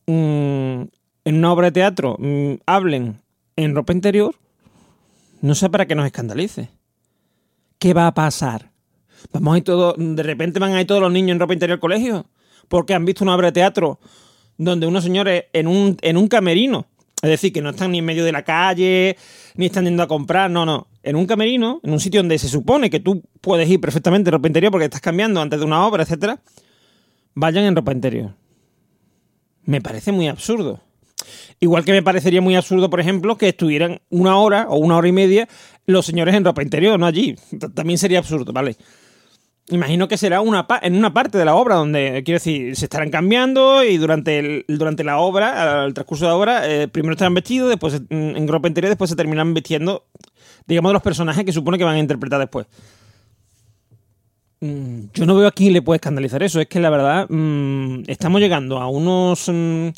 en 0.06 0.90
una 1.24 1.52
obra 1.52 1.66
de 1.66 1.72
teatro 1.72 2.18
hablen 2.66 3.20
en 3.56 3.74
ropa 3.74 3.92
interior, 3.92 4.34
no 5.40 5.54
sé 5.54 5.68
para 5.68 5.86
qué 5.86 5.94
nos 5.94 6.06
escandalice. 6.06 6.70
¿Qué 7.78 7.94
va 7.94 8.06
a 8.06 8.14
pasar? 8.14 8.70
Vamos 9.32 9.54
a 9.54 9.58
ir 9.58 9.64
todos, 9.64 9.94
de 9.98 10.22
repente 10.22 10.58
van 10.58 10.72
a 10.72 10.80
ir 10.80 10.86
todos 10.86 11.00
los 11.00 11.12
niños 11.12 11.32
en 11.32 11.40
ropa 11.40 11.52
interior 11.52 11.76
al 11.76 11.80
colegio 11.80 12.26
porque 12.68 12.94
han 12.94 13.04
visto 13.04 13.24
una 13.24 13.34
obra 13.34 13.48
de 13.48 13.52
teatro 13.52 13.98
donde 14.58 14.86
unos 14.86 15.04
señores 15.04 15.44
en 15.52 15.66
un, 15.66 15.96
en 16.02 16.16
un 16.16 16.28
camerino, 16.28 16.86
es 17.22 17.30
decir, 17.30 17.52
que 17.52 17.62
no 17.62 17.70
están 17.70 17.92
ni 17.92 17.98
en 17.98 18.04
medio 18.04 18.24
de 18.24 18.32
la 18.32 18.42
calle, 18.42 19.16
ni 19.54 19.66
están 19.66 19.84
yendo 19.84 20.02
a 20.02 20.08
comprar, 20.08 20.50
no, 20.50 20.66
no, 20.66 20.88
en 21.02 21.16
un 21.16 21.26
camerino, 21.26 21.80
en 21.82 21.92
un 21.92 22.00
sitio 22.00 22.20
donde 22.20 22.38
se 22.38 22.48
supone 22.48 22.90
que 22.90 23.00
tú 23.00 23.22
puedes 23.40 23.68
ir 23.68 23.80
perfectamente 23.80 24.28
en 24.28 24.34
ropa 24.34 24.48
interior 24.48 24.70
porque 24.70 24.84
estás 24.84 25.00
cambiando 25.00 25.40
antes 25.40 25.58
de 25.58 25.64
una 25.64 25.86
obra, 25.86 26.02
etcétera, 26.02 26.40
vayan 27.34 27.64
en 27.64 27.74
ropa 27.74 27.92
interior. 27.92 28.34
Me 29.64 29.80
parece 29.80 30.12
muy 30.12 30.28
absurdo. 30.28 30.80
Igual 31.60 31.84
que 31.84 31.92
me 31.92 32.02
parecería 32.02 32.40
muy 32.40 32.54
absurdo, 32.54 32.88
por 32.88 33.00
ejemplo, 33.00 33.36
que 33.36 33.48
estuvieran 33.48 34.00
una 34.10 34.36
hora 34.36 34.66
o 34.68 34.76
una 34.76 34.96
hora 34.96 35.08
y 35.08 35.12
media 35.12 35.48
los 35.86 36.06
señores 36.06 36.34
en 36.34 36.44
ropa 36.44 36.62
interior, 36.62 36.98
no 36.98 37.06
allí. 37.06 37.36
También 37.74 37.98
sería 37.98 38.18
absurdo, 38.18 38.52
¿vale? 38.52 38.76
Imagino 39.70 40.08
que 40.08 40.16
será 40.16 40.40
una 40.40 40.66
en 40.80 40.96
una 40.96 41.12
parte 41.12 41.36
de 41.36 41.44
la 41.44 41.54
obra 41.54 41.74
donde, 41.74 42.22
quiero 42.24 42.36
decir, 42.36 42.74
se 42.74 42.86
estarán 42.86 43.10
cambiando 43.10 43.84
y 43.84 43.98
durante, 43.98 44.38
el, 44.38 44.64
durante 44.66 45.04
la 45.04 45.18
obra, 45.18 45.82
al 45.84 45.92
transcurso 45.92 46.24
de 46.24 46.30
la 46.30 46.36
obra, 46.36 46.70
eh, 46.70 46.88
primero 46.88 47.12
estarán 47.12 47.34
vestidos, 47.34 47.68
después 47.68 48.00
en 48.08 48.48
ropa 48.48 48.68
interior, 48.68 48.88
después 48.90 49.10
se 49.10 49.16
terminan 49.16 49.52
vistiendo, 49.52 50.06
digamos, 50.66 50.88
de 50.88 50.94
los 50.94 51.02
personajes 51.02 51.44
que 51.44 51.52
supone 51.52 51.76
que 51.76 51.84
van 51.84 51.96
a 51.96 51.98
interpretar 51.98 52.38
después. 52.40 52.66
Mm, 54.60 55.10
Yo 55.12 55.26
no 55.26 55.36
veo 55.36 55.46
a 55.48 55.52
quién 55.52 55.74
le 55.74 55.82
puede 55.82 55.96
escandalizar 55.96 56.42
eso. 56.42 56.60
Es 56.60 56.66
que 56.66 56.80
la 56.80 56.88
verdad, 56.90 57.26
mm, 57.28 58.04
estamos 58.06 58.40
llegando 58.40 58.78
a 58.78 58.88
unos. 58.88 59.48
mm, 59.52 59.88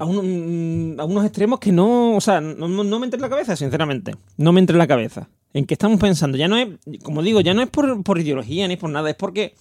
a, 0.00 0.04
un- 0.04 0.96
a 0.98 1.04
unos 1.04 1.24
extremos 1.24 1.58
que 1.60 1.72
no. 1.72 2.16
O 2.16 2.20
sea, 2.20 2.40
no, 2.40 2.66
no- 2.68 2.98
me 2.98 3.06
entra 3.06 3.16
en 3.18 3.22
la 3.22 3.28
cabeza, 3.30 3.56
sinceramente. 3.56 4.14
No 4.36 4.52
me 4.52 4.60
entra 4.60 4.74
en 4.74 4.78
la 4.78 4.86
cabeza. 4.86 5.28
¿En 5.54 5.64
qué 5.64 5.74
estamos 5.74 5.98
pensando? 6.00 6.36
Ya 6.36 6.48
no 6.48 6.56
es. 6.56 6.68
Como 7.02 7.22
digo, 7.22 7.40
ya 7.40 7.54
no 7.54 7.62
es 7.62 7.68
por, 7.70 8.02
por 8.02 8.18
ideología 8.18 8.68
ni 8.68 8.76
por 8.76 8.90
nada, 8.90 9.10
es 9.10 9.16
porque 9.16 9.54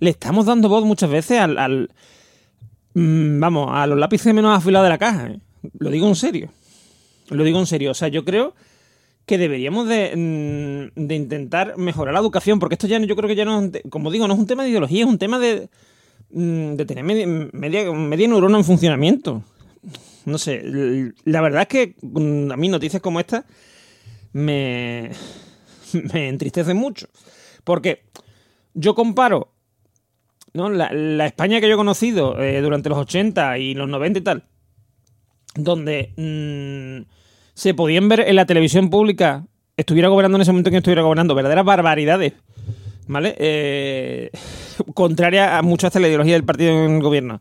le 0.00 0.10
estamos 0.10 0.46
dando 0.46 0.68
voz 0.68 0.84
muchas 0.84 1.10
veces 1.10 1.38
al. 1.40 1.90
mm, 2.94 3.40
vamos, 3.40 3.68
a 3.72 3.86
los 3.86 3.98
lápices 3.98 4.34
menos 4.34 4.56
afilados 4.56 4.86
de 4.86 4.90
la 4.90 4.98
caja. 4.98 5.28
¿eh? 5.28 5.40
Lo 5.78 5.90
digo 5.90 6.08
en 6.08 6.16
serio. 6.16 6.50
Lo 7.28 7.44
digo 7.44 7.58
en 7.60 7.66
serio. 7.66 7.92
O 7.92 7.94
sea, 7.94 8.08
yo 8.08 8.24
creo 8.24 8.54
que 9.26 9.38
deberíamos 9.38 9.86
de, 9.88 10.90
mm, 10.96 11.06
de 11.06 11.14
intentar 11.14 11.76
mejorar 11.76 12.12
la 12.14 12.20
educación, 12.20 12.58
porque 12.58 12.74
esto 12.74 12.88
ya 12.88 12.98
no- 12.98 13.06
yo 13.06 13.14
creo 13.14 13.28
que 13.28 13.36
ya 13.36 13.44
no 13.44 13.62
es, 13.62 13.70
como 13.88 14.10
digo, 14.10 14.26
no 14.26 14.34
es 14.34 14.40
un 14.40 14.46
tema 14.46 14.64
de 14.64 14.70
ideología, 14.70 15.04
es 15.04 15.08
un 15.08 15.18
tema 15.18 15.38
de, 15.38 15.68
mm, 16.32 16.72
de 16.74 16.84
tener 16.84 17.04
media, 17.04 17.26
media, 17.52 18.28
neurona 18.28 18.58
en 18.58 18.64
funcionamiento. 18.64 19.44
No 20.26 20.36
sé, 20.38 21.12
la 21.24 21.40
verdad 21.40 21.62
es 21.62 21.68
que 21.68 21.94
a 22.52 22.56
mí 22.56 22.68
noticias 22.68 23.00
como 23.00 23.20
esta 23.20 23.46
me, 24.32 25.10
me 26.12 26.28
entristecen 26.28 26.76
mucho, 26.76 27.08
porque 27.64 28.04
yo 28.74 28.94
comparo 28.94 29.52
¿no? 30.52 30.68
la, 30.70 30.92
la 30.92 31.26
España 31.26 31.60
que 31.60 31.68
yo 31.68 31.74
he 31.74 31.78
conocido 31.78 32.40
eh, 32.40 32.60
durante 32.60 32.88
los 32.88 32.98
80 32.98 33.58
y 33.58 33.74
los 33.74 33.88
90 33.88 34.18
y 34.18 34.22
tal, 34.22 34.44
donde 35.54 36.12
mm, 36.16 37.10
se 37.54 37.74
podían 37.74 38.08
ver 38.08 38.20
en 38.20 38.36
la 38.36 38.46
televisión 38.46 38.90
pública, 38.90 39.46
estuviera 39.76 40.08
gobernando 40.08 40.36
en 40.36 40.42
ese 40.42 40.52
momento 40.52 40.70
que 40.70 40.78
estuviera 40.78 41.02
gobernando, 41.02 41.34
verdaderas 41.34 41.64
barbaridades, 41.64 42.34
¿vale? 43.06 43.34
Eh, 43.38 44.30
contraria 44.94 45.58
a 45.58 45.62
muchas 45.62 45.92
de 45.92 46.00
la 46.00 46.08
ideología 46.08 46.34
del 46.34 46.44
partido 46.44 46.70
en 46.72 46.96
el 46.96 47.02
gobierno. 47.02 47.40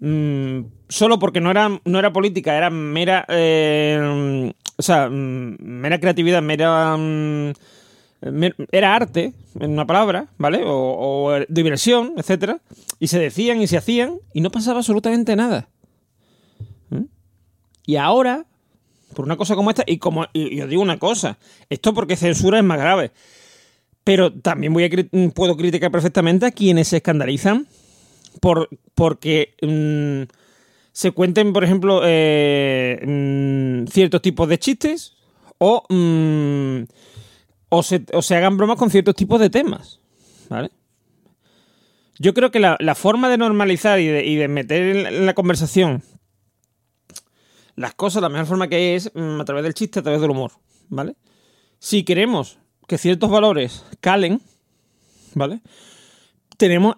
Mm, 0.00 0.62
solo 0.88 1.18
porque 1.18 1.40
no 1.40 1.50
era, 1.50 1.80
no 1.84 1.98
era 1.98 2.12
política, 2.12 2.56
era 2.56 2.70
mera. 2.70 3.24
eh, 3.28 4.52
o 4.82 4.84
sea, 4.84 5.08
mm, 5.08 5.58
mera 5.60 6.00
creatividad, 6.00 6.42
mera. 6.42 6.96
mm, 6.96 7.52
era 8.72 8.96
arte, 8.96 9.32
en 9.60 9.70
una 9.70 9.86
palabra, 9.86 10.26
¿vale? 10.38 10.64
O, 10.64 10.72
o 10.72 11.40
diversión, 11.48 12.14
etcétera. 12.16 12.58
Y 12.98 13.06
se 13.06 13.20
decían 13.20 13.62
y 13.62 13.68
se 13.68 13.76
hacían 13.76 14.18
y 14.34 14.40
no 14.40 14.50
pasaba 14.50 14.78
absolutamente 14.78 15.36
nada. 15.36 15.68
¿Mm? 16.90 17.04
Y 17.86 17.94
ahora, 17.94 18.44
por 19.14 19.24
una 19.24 19.36
cosa 19.36 19.54
como 19.54 19.70
esta, 19.70 19.84
y 19.86 19.98
como 19.98 20.26
y, 20.32 20.60
os 20.60 20.68
digo 20.68 20.82
una 20.82 20.98
cosa, 20.98 21.38
esto 21.70 21.94
porque 21.94 22.16
censura 22.16 22.58
es 22.58 22.64
más 22.64 22.78
grave. 22.78 23.12
Pero 24.02 24.32
también 24.32 24.74
puedo 25.32 25.56
criticar 25.56 25.92
perfectamente 25.92 26.46
a 26.46 26.50
quienes 26.50 26.88
se 26.88 26.96
escandalizan 26.96 27.68
por, 28.40 28.68
porque 28.96 29.54
se 30.92 31.12
cuenten, 31.12 31.52
por 31.52 31.64
ejemplo, 31.64 32.02
eh, 32.04 33.00
mm, 33.04 33.86
ciertos 33.88 34.22
tipos 34.22 34.48
de 34.48 34.58
chistes 34.58 35.16
o, 35.58 35.84
mm, 35.88 36.84
o, 37.70 37.82
se, 37.82 38.36
hagan 38.36 38.56
bromas 38.56 38.76
con 38.76 38.90
ciertos 38.90 39.14
tipos 39.14 39.40
de 39.40 39.50
temas. 39.50 40.00
¿Vale? 40.48 40.70
Yo 42.18 42.34
creo 42.34 42.50
que 42.50 42.60
la, 42.60 42.76
la 42.78 42.94
forma 42.94 43.30
de 43.30 43.38
normalizar 43.38 43.98
y 43.98 44.06
de, 44.06 44.48
meter 44.48 44.82
en 44.82 45.02
la, 45.02 45.08
en 45.08 45.26
la 45.26 45.34
conversación 45.34 46.02
las 47.76 47.94
cosas, 47.94 48.22
la 48.22 48.28
mejor 48.28 48.46
forma 48.46 48.68
que 48.68 48.76
hay 48.76 48.84
es 48.94 49.10
mm, 49.14 49.40
a 49.40 49.44
través 49.44 49.64
del 49.64 49.74
chiste, 49.74 50.00
a 50.00 50.02
través 50.02 50.20
del 50.20 50.30
humor, 50.30 50.52
¿vale? 50.88 51.16
Si 51.78 52.04
queremos 52.04 52.58
que 52.86 52.98
ciertos 52.98 53.30
valores 53.30 53.84
calen, 54.00 54.40
¿vale? 55.34 55.62
Tenemos, 56.58 56.96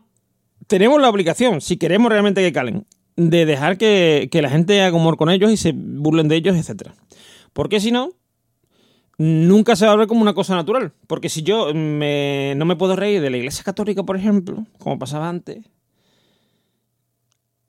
tenemos 0.66 1.00
la 1.00 1.08
obligación, 1.08 1.60
si 1.60 1.76
queremos 1.76 2.10
realmente 2.10 2.42
que 2.42 2.52
calen, 2.52 2.86
de 3.16 3.46
dejar 3.46 3.78
que, 3.78 4.28
que 4.30 4.42
la 4.42 4.50
gente 4.50 4.80
haga 4.82 4.96
humor 4.96 5.16
con 5.16 5.30
ellos 5.30 5.50
y 5.52 5.56
se 5.56 5.72
burlen 5.74 6.28
de 6.28 6.36
ellos, 6.36 6.56
etc. 6.56 6.90
Porque 7.52 7.80
si 7.80 7.92
no, 7.92 8.10
nunca 9.18 9.76
se 9.76 9.86
va 9.86 9.92
a 9.92 9.96
ver 9.96 10.08
como 10.08 10.22
una 10.22 10.34
cosa 10.34 10.54
natural. 10.56 10.92
Porque 11.06 11.28
si 11.28 11.42
yo 11.42 11.72
me- 11.74 12.54
no 12.56 12.64
me 12.64 12.76
puedo 12.76 12.96
reír 12.96 13.20
de 13.20 13.30
la 13.30 13.36
Iglesia 13.36 13.62
Católica, 13.64 14.02
por 14.02 14.16
ejemplo, 14.16 14.66
como 14.78 14.98
pasaba 14.98 15.28
antes, 15.28 15.58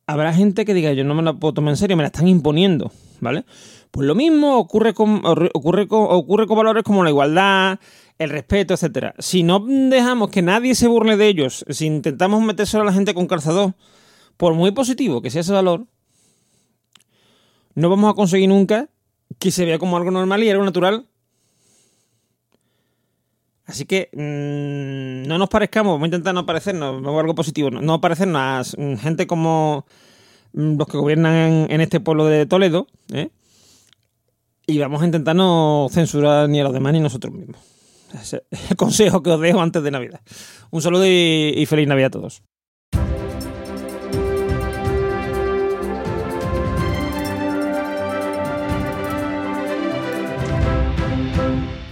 habrá 0.07 0.33
gente 0.33 0.65
que 0.65 0.73
diga, 0.73 0.93
yo 0.93 1.03
no 1.03 1.15
me 1.15 1.23
la 1.23 1.33
puedo 1.33 1.53
tomar 1.53 1.71
en 1.71 1.77
serio, 1.77 1.97
me 1.97 2.03
la 2.03 2.07
están 2.07 2.27
imponiendo, 2.27 2.91
¿vale? 3.21 3.45
Pues 3.91 4.07
lo 4.07 4.13
mismo 4.15 4.57
ocurre 4.57 4.93
con, 4.93 5.21
ocurre 5.25 5.87
con, 5.87 6.05
ocurre 6.09 6.47
con 6.47 6.57
valores 6.57 6.83
como 6.83 7.03
la 7.03 7.09
igualdad, 7.09 7.79
el 8.17 8.29
respeto, 8.29 8.73
etcétera. 8.73 9.15
Si 9.19 9.43
no 9.43 9.59
dejamos 9.59 10.29
que 10.29 10.41
nadie 10.41 10.75
se 10.75 10.87
burle 10.87 11.17
de 11.17 11.27
ellos, 11.27 11.65
si 11.69 11.85
intentamos 11.85 12.43
metérselo 12.43 12.83
a 12.83 12.85
la 12.85 12.93
gente 12.93 13.13
con 13.13 13.27
calzador, 13.27 13.73
por 14.37 14.53
muy 14.53 14.71
positivo 14.71 15.21
que 15.21 15.29
sea 15.29 15.41
ese 15.41 15.53
valor, 15.53 15.85
no 17.75 17.89
vamos 17.89 18.11
a 18.11 18.15
conseguir 18.15 18.49
nunca 18.49 18.89
que 19.39 19.51
se 19.51 19.65
vea 19.65 19.79
como 19.79 19.97
algo 19.97 20.11
normal 20.11 20.43
y 20.43 20.49
algo 20.49 20.63
natural. 20.63 21.05
Así 23.65 23.85
que 23.85 24.09
mmm, 24.13 25.27
no 25.27 25.37
nos 25.37 25.49
parezcamos, 25.49 25.93
vamos 25.93 26.03
a 26.03 26.07
intentar 26.07 26.33
no 26.33 26.45
parecernos, 26.45 27.05
algo 27.05 27.35
positivo, 27.35 27.71
no, 27.71 27.81
no 27.81 27.99
parecernos 27.99 28.75
a 28.75 28.81
mm, 28.81 28.97
gente 28.97 29.25
como 29.27 29.85
mm, 30.53 30.77
los 30.77 30.87
que 30.87 30.97
gobiernan 30.97 31.67
en, 31.69 31.81
este 31.81 31.99
pueblo 31.99 32.25
de 32.25 32.45
Toledo, 32.45 32.87
¿eh? 33.11 33.29
y 34.67 34.77
vamos 34.77 35.01
a 35.01 35.05
intentar 35.05 35.35
no 35.35 35.87
censurar 35.91 36.47
ni 36.47 36.59
a 36.59 36.63
los 36.63 36.73
demás 36.73 36.93
ni 36.93 36.99
a 36.99 37.03
nosotros 37.03 37.33
mismos. 37.33 37.57
Ese 38.13 38.43
es 38.51 38.71
el 38.71 38.77
consejo 38.77 39.23
que 39.23 39.31
os 39.31 39.41
dejo 39.41 39.59
antes 39.59 39.81
de 39.81 39.89
Navidad. 39.89 40.21
Un 40.69 40.83
saludo 40.83 41.05
y 41.07 41.65
feliz 41.67 41.87
Navidad 41.87 42.07
a 42.07 42.11
todos. 42.11 42.43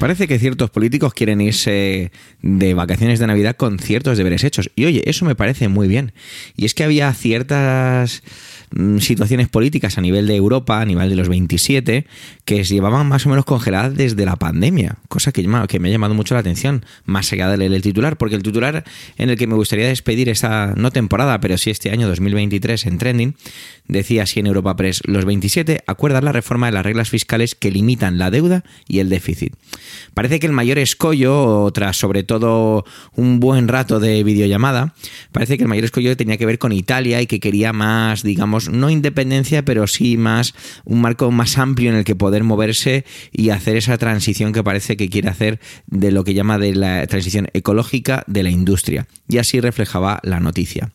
Parece 0.03 0.27
que 0.27 0.37
ciertos 0.37 0.69
políticos 0.69 1.13
quieren 1.13 1.39
irse 1.39 2.11
de 2.41 2.73
vacaciones 2.73 3.19
de 3.19 3.27
Navidad 3.27 3.55
con 3.55 3.79
ciertos 3.79 4.17
deberes 4.17 4.43
hechos. 4.43 4.69
Y 4.75 4.83
oye, 4.83 5.01
eso 5.05 5.23
me 5.23 5.33
parece 5.33 5.69
muy 5.69 5.87
bien. 5.87 6.11
Y 6.57 6.65
es 6.65 6.73
que 6.73 6.83
había 6.83 7.13
ciertas 7.13 8.21
situaciones 8.99 9.49
políticas 9.49 9.97
a 9.97 10.01
nivel 10.01 10.27
de 10.27 10.35
Europa, 10.35 10.81
a 10.81 10.85
nivel 10.85 11.09
de 11.09 11.15
los 11.15 11.29
27, 11.29 12.05
que 12.45 12.65
se 12.65 12.73
llevaban 12.73 13.07
más 13.07 13.25
o 13.25 13.29
menos 13.29 13.45
congeladas 13.45 13.95
desde 13.95 14.25
la 14.25 14.35
pandemia. 14.35 14.97
Cosa 15.07 15.31
que, 15.31 15.47
que 15.67 15.79
me 15.79 15.89
ha 15.89 15.91
llamado 15.91 16.13
mucho 16.13 16.33
la 16.33 16.39
atención, 16.39 16.85
más 17.05 17.31
allá 17.33 17.49
de 17.49 17.57
leer 17.57 17.73
el 17.73 17.81
titular. 17.81 18.17
Porque 18.17 18.35
el 18.35 18.43
titular 18.43 18.83
en 19.17 19.29
el 19.29 19.37
que 19.37 19.47
me 19.47 19.55
gustaría 19.55 19.87
despedir 19.87 20.29
esta, 20.29 20.73
no 20.75 20.91
temporada, 20.91 21.39
pero 21.39 21.57
sí 21.57 21.69
este 21.69 21.91
año 21.91 22.07
2023 22.07 22.85
en 22.85 22.97
Trending, 22.97 23.35
decía 23.87 24.23
así 24.23 24.39
en 24.39 24.47
Europa 24.47 24.75
Press, 24.75 25.01
los 25.05 25.25
27 25.25 25.83
acuerdan 25.87 26.25
la 26.25 26.31
reforma 26.31 26.67
de 26.67 26.71
las 26.71 26.85
reglas 26.85 27.09
fiscales 27.09 27.55
que 27.55 27.71
limitan 27.71 28.17
la 28.17 28.31
deuda 28.31 28.63
y 28.87 28.99
el 28.99 29.09
déficit. 29.09 29.53
Parece 30.13 30.39
que 30.39 30.47
el 30.47 30.53
mayor 30.53 30.77
escollo, 30.77 31.69
tras 31.73 31.97
sobre 31.97 32.23
todo 32.23 32.85
un 33.15 33.39
buen 33.39 33.67
rato 33.67 33.99
de 33.99 34.23
videollamada, 34.23 34.93
parece 35.31 35.57
que 35.57 35.63
el 35.63 35.69
mayor 35.69 35.85
escollo 35.85 36.15
tenía 36.17 36.37
que 36.37 36.45
ver 36.45 36.59
con 36.59 36.71
Italia 36.71 37.21
y 37.21 37.27
que 37.27 37.39
quería 37.39 37.73
más, 37.73 38.23
digamos, 38.23 38.62
no 38.69 38.89
independencia, 38.89 39.65
pero 39.65 39.87
sí 39.87 40.17
más 40.17 40.53
un 40.85 41.01
marco 41.01 41.31
más 41.31 41.57
amplio 41.57 41.89
en 41.89 41.97
el 41.97 42.03
que 42.03 42.15
poder 42.15 42.43
moverse 42.43 43.05
y 43.31 43.49
hacer 43.49 43.77
esa 43.77 43.97
transición 43.97 44.53
que 44.53 44.63
parece 44.63 44.97
que 44.97 45.09
quiere 45.09 45.29
hacer 45.29 45.59
de 45.87 46.11
lo 46.11 46.23
que 46.23 46.33
llama 46.33 46.57
de 46.57 46.75
la 46.75 47.05
transición 47.07 47.47
ecológica 47.53 48.23
de 48.27 48.43
la 48.43 48.49
industria. 48.49 49.07
Y 49.27 49.37
así 49.37 49.59
reflejaba 49.59 50.19
la 50.23 50.39
noticia 50.39 50.91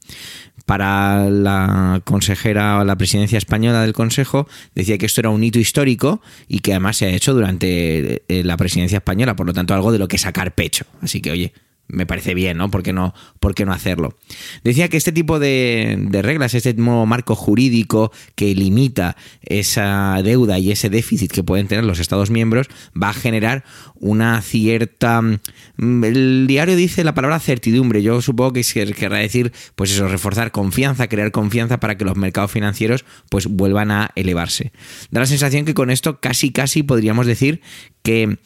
para 0.69 1.31
la 1.31 2.03
consejera 2.05 2.81
o 2.81 2.85
la 2.85 2.97
presidencia 2.97 3.39
española 3.39 3.81
del 3.81 3.95
Consejo 3.95 4.47
decía 4.75 4.99
que 4.99 5.07
esto 5.07 5.23
era 5.23 5.31
un 5.31 5.43
hito 5.43 5.59
histórico 5.59 6.21
y 6.47 6.59
que 6.59 6.73
además 6.73 6.99
se 6.99 7.07
ha 7.07 7.09
hecho 7.09 7.33
durante 7.33 8.23
eh, 8.29 8.45
la 8.45 8.59
presidencia 8.59 8.99
española, 8.99 9.35
por 9.35 9.47
lo 9.47 9.55
tanto 9.55 9.73
algo 9.73 9.93
de 9.93 9.99
lo 9.99 10.09
que 10.09 10.19
sacar 10.19 10.55
pecho. 10.55 10.85
Así 11.01 11.23
que 11.23 11.31
oye, 11.31 11.55
me 11.89 12.07
parece 12.07 12.35
bien, 12.35 12.59
¿no? 12.59 12.71
¿Por 12.71 12.83
qué 12.83 12.93
no, 12.93 13.15
por 13.41 13.55
qué 13.55 13.65
no 13.65 13.73
hacerlo? 13.73 14.17
Decía 14.63 14.89
que 14.89 14.97
este 14.97 15.13
tipo 15.13 15.39
de, 15.39 15.97
de 15.99 16.23
reglas, 16.23 16.55
este 16.55 16.75
nuevo 16.75 17.07
marco 17.07 17.35
jurídico 17.35 18.13
que 18.35 18.55
limita 18.55 19.17
esa 19.43 20.21
deuda 20.23 20.59
y 20.59 20.71
ese 20.71 20.91
déficit 20.91 21.33
que 21.33 21.43
pueden 21.43 21.67
tener 21.67 21.85
los 21.85 21.99
Estados 21.99 22.31
miembros, 22.31 22.67
va 23.01 23.11
a 23.11 23.15
generar 23.15 23.65
una 23.95 24.41
cierta... 24.43 25.23
mm, 25.23 26.05
El 26.05 26.47
diario 26.47 26.77
dice 26.77 27.05
la 27.05 27.15
palabra 27.15 27.41
certidumbre. 27.41 28.03
Yo 28.03 28.21
supongo 28.23 28.53
que 28.53 28.63
querrá 28.95 29.19
decir, 29.19 29.53
pues 29.75 29.91
eso, 29.91 30.09
reforzar 30.09 30.53
confianza, 30.53 31.09
crear 31.09 31.31
confianza 31.33 31.81
para 31.81 31.97
que 31.97 32.05
los 32.05 32.17
mercados 32.17 32.51
financieros 32.51 33.05
pues 33.31 33.47
vuelvan 33.47 33.91
a 33.91 34.11
elevarse. 34.15 34.73
Da 35.11 35.21
la 35.21 35.27
sensación 35.27 35.65
que 35.65 35.75
con 35.75 35.91
esto 35.91 36.21
casi, 36.21 36.53
casi 36.53 36.83
podríamos 36.83 37.27
decir 37.27 37.61
que 38.03 38.39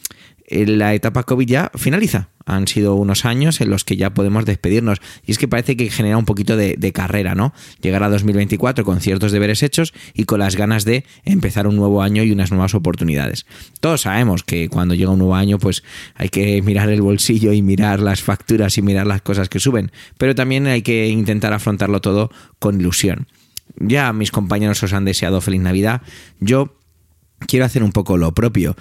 la 0.52 0.94
etapa 0.94 1.22
COVID 1.22 1.46
ya 1.46 1.70
finaliza. 1.74 2.28
Han 2.44 2.66
sido 2.66 2.96
unos 2.96 3.24
años 3.24 3.60
en 3.60 3.70
los 3.70 3.84
que 3.84 3.96
ya 3.96 4.14
podemos 4.14 4.44
despedirnos. 4.44 5.00
Y 5.24 5.30
es 5.32 5.38
que 5.38 5.46
parece 5.46 5.76
que 5.76 5.90
genera 5.90 6.18
un 6.18 6.24
poquito 6.24 6.56
de, 6.56 6.74
de, 6.76 6.92
carrera, 6.92 7.34
¿no? 7.34 7.54
Llegar 7.80 8.02
a 8.02 8.08
2024 8.08 8.84
con 8.84 9.00
ciertos 9.00 9.30
deberes 9.30 9.62
hechos 9.62 9.94
y 10.12 10.24
con 10.24 10.40
las 10.40 10.56
ganas 10.56 10.84
de 10.84 11.04
empezar 11.24 11.66
un 11.66 11.76
nuevo 11.76 12.02
año 12.02 12.24
y 12.24 12.32
unas 12.32 12.50
nuevas 12.50 12.74
oportunidades. 12.74 13.46
Todos 13.80 14.02
sabemos 14.02 14.42
que 14.42 14.68
cuando 14.68 14.94
llega 14.94 15.10
un 15.10 15.18
nuevo 15.18 15.36
año, 15.36 15.58
pues 15.58 15.84
hay 16.14 16.30
que 16.30 16.60
mirar 16.62 16.88
el 16.88 17.02
bolsillo 17.02 17.52
y 17.52 17.62
mirar 17.62 18.00
las 18.00 18.22
facturas 18.22 18.76
y 18.76 18.82
mirar 18.82 19.06
las 19.06 19.22
cosas 19.22 19.48
que 19.48 19.60
suben. 19.60 19.92
Pero 20.18 20.34
también 20.34 20.66
hay 20.66 20.82
que 20.82 21.08
intentar 21.08 21.52
afrontarlo 21.52 22.00
todo 22.00 22.30
con 22.58 22.80
ilusión. 22.80 23.28
Ya 23.78 24.12
mis 24.12 24.30
compañeros 24.30 24.82
os 24.82 24.92
han 24.92 25.04
deseado 25.04 25.40
feliz 25.40 25.60
Navidad. 25.60 26.02
Yo 26.40 26.76
quiero 27.46 27.64
hacer 27.64 27.82
un 27.82 27.92
poco 27.92 28.16
lo 28.16 28.32
propio. 28.32 28.76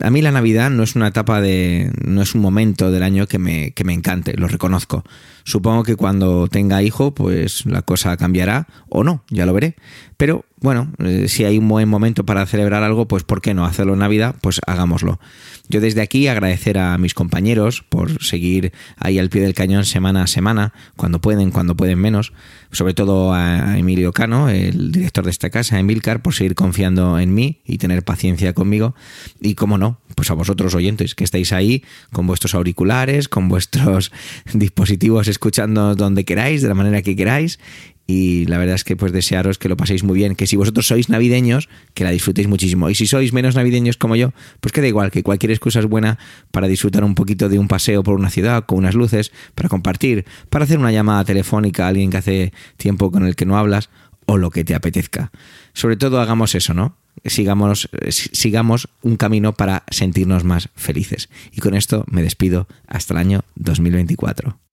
A 0.00 0.10
mí 0.10 0.22
la 0.22 0.32
Navidad 0.32 0.70
no 0.70 0.82
es 0.82 0.96
una 0.96 1.08
etapa 1.08 1.40
de. 1.40 1.90
no 2.04 2.22
es 2.22 2.34
un 2.34 2.40
momento 2.40 2.90
del 2.90 3.02
año 3.02 3.26
que 3.26 3.38
me, 3.38 3.72
que 3.72 3.84
me 3.84 3.92
encante, 3.92 4.36
lo 4.36 4.48
reconozco. 4.48 5.04
Supongo 5.44 5.82
que 5.82 5.96
cuando 5.96 6.48
tenga 6.48 6.82
hijo, 6.82 7.14
pues 7.14 7.66
la 7.66 7.82
cosa 7.82 8.16
cambiará, 8.16 8.66
o 8.88 9.04
no, 9.04 9.24
ya 9.28 9.44
lo 9.44 9.52
veré. 9.52 9.76
Pero 10.16 10.44
bueno, 10.64 10.90
eh, 10.98 11.26
si 11.28 11.44
hay 11.44 11.58
un 11.58 11.68
buen 11.68 11.88
momento 11.88 12.24
para 12.24 12.46
celebrar 12.46 12.82
algo, 12.82 13.06
pues 13.06 13.22
¿por 13.24 13.42
qué 13.42 13.52
no 13.52 13.66
hacerlo 13.66 13.92
en 13.92 13.98
Navidad? 13.98 14.36
Pues 14.40 14.60
hagámoslo. 14.66 15.20
Yo 15.68 15.80
desde 15.80 16.00
aquí 16.00 16.28
agradecer 16.28 16.78
a 16.78 16.96
mis 16.96 17.12
compañeros 17.12 17.82
por 17.86 18.22
seguir 18.22 18.72
ahí 18.96 19.18
al 19.18 19.28
pie 19.28 19.42
del 19.42 19.54
cañón 19.54 19.84
semana 19.84 20.22
a 20.22 20.26
semana, 20.26 20.72
cuando 20.96 21.20
pueden, 21.20 21.50
cuando 21.50 21.76
pueden 21.76 21.98
menos. 21.98 22.32
Sobre 22.70 22.94
todo 22.94 23.32
a 23.32 23.78
Emilio 23.78 24.12
Cano, 24.12 24.48
el 24.48 24.90
director 24.90 25.24
de 25.24 25.30
esta 25.30 25.50
casa, 25.50 25.78
Emilcar, 25.78 26.22
por 26.22 26.34
seguir 26.34 26.54
confiando 26.54 27.18
en 27.18 27.34
mí 27.34 27.60
y 27.64 27.78
tener 27.78 28.02
paciencia 28.02 28.52
conmigo. 28.52 28.94
Y 29.40 29.54
cómo 29.54 29.78
no, 29.78 30.00
pues 30.16 30.30
a 30.30 30.34
vosotros 30.34 30.74
oyentes, 30.74 31.14
que 31.14 31.24
estáis 31.24 31.52
ahí 31.52 31.84
con 32.12 32.26
vuestros 32.26 32.54
auriculares, 32.54 33.28
con 33.28 33.48
vuestros 33.48 34.12
dispositivos 34.54 35.28
escuchando 35.34 35.94
donde 35.94 36.24
queráis, 36.24 36.62
de 36.62 36.68
la 36.68 36.74
manera 36.74 37.02
que 37.02 37.14
queráis. 37.14 37.58
Y 38.06 38.44
la 38.46 38.58
verdad 38.58 38.74
es 38.74 38.84
que 38.84 38.96
pues 38.96 39.12
desearos 39.12 39.56
que 39.56 39.68
lo 39.68 39.76
paséis 39.78 40.04
muy 40.04 40.14
bien, 40.14 40.34
que 40.34 40.46
si 40.46 40.56
vosotros 40.56 40.86
sois 40.86 41.08
navideños, 41.08 41.70
que 41.94 42.04
la 42.04 42.10
disfrutéis 42.10 42.48
muchísimo. 42.48 42.90
Y 42.90 42.94
si 42.94 43.06
sois 43.06 43.32
menos 43.32 43.54
navideños 43.54 43.96
como 43.96 44.14
yo, 44.14 44.32
pues 44.60 44.72
que 44.72 44.82
da 44.82 44.88
igual, 44.88 45.10
que 45.10 45.22
cualquier 45.22 45.52
excusa 45.52 45.80
es 45.80 45.86
buena 45.86 46.18
para 46.50 46.68
disfrutar 46.68 47.02
un 47.02 47.14
poquito 47.14 47.48
de 47.48 47.58
un 47.58 47.66
paseo 47.66 48.02
por 48.02 48.14
una 48.14 48.28
ciudad 48.28 48.66
con 48.66 48.78
unas 48.78 48.94
luces, 48.94 49.32
para 49.54 49.70
compartir, 49.70 50.26
para 50.50 50.64
hacer 50.64 50.78
una 50.78 50.92
llamada 50.92 51.24
telefónica 51.24 51.86
a 51.86 51.88
alguien 51.88 52.10
que 52.10 52.18
hace 52.18 52.52
tiempo 52.76 53.10
con 53.10 53.26
el 53.26 53.36
que 53.36 53.46
no 53.46 53.56
hablas, 53.56 53.88
o 54.26 54.36
lo 54.36 54.50
que 54.50 54.64
te 54.64 54.74
apetezca. 54.74 55.30
Sobre 55.72 55.96
todo 55.96 56.20
hagamos 56.20 56.54
eso, 56.54 56.74
¿no? 56.74 56.96
Sigamos, 57.24 57.88
sigamos 58.08 58.88
un 59.02 59.16
camino 59.16 59.52
para 59.54 59.84
sentirnos 59.90 60.44
más 60.44 60.68
felices. 60.74 61.28
Y 61.52 61.60
con 61.60 61.74
esto 61.74 62.04
me 62.08 62.22
despido 62.22 62.66
hasta 62.86 63.14
el 63.14 63.18
año 63.18 63.40
2024. 63.56 64.63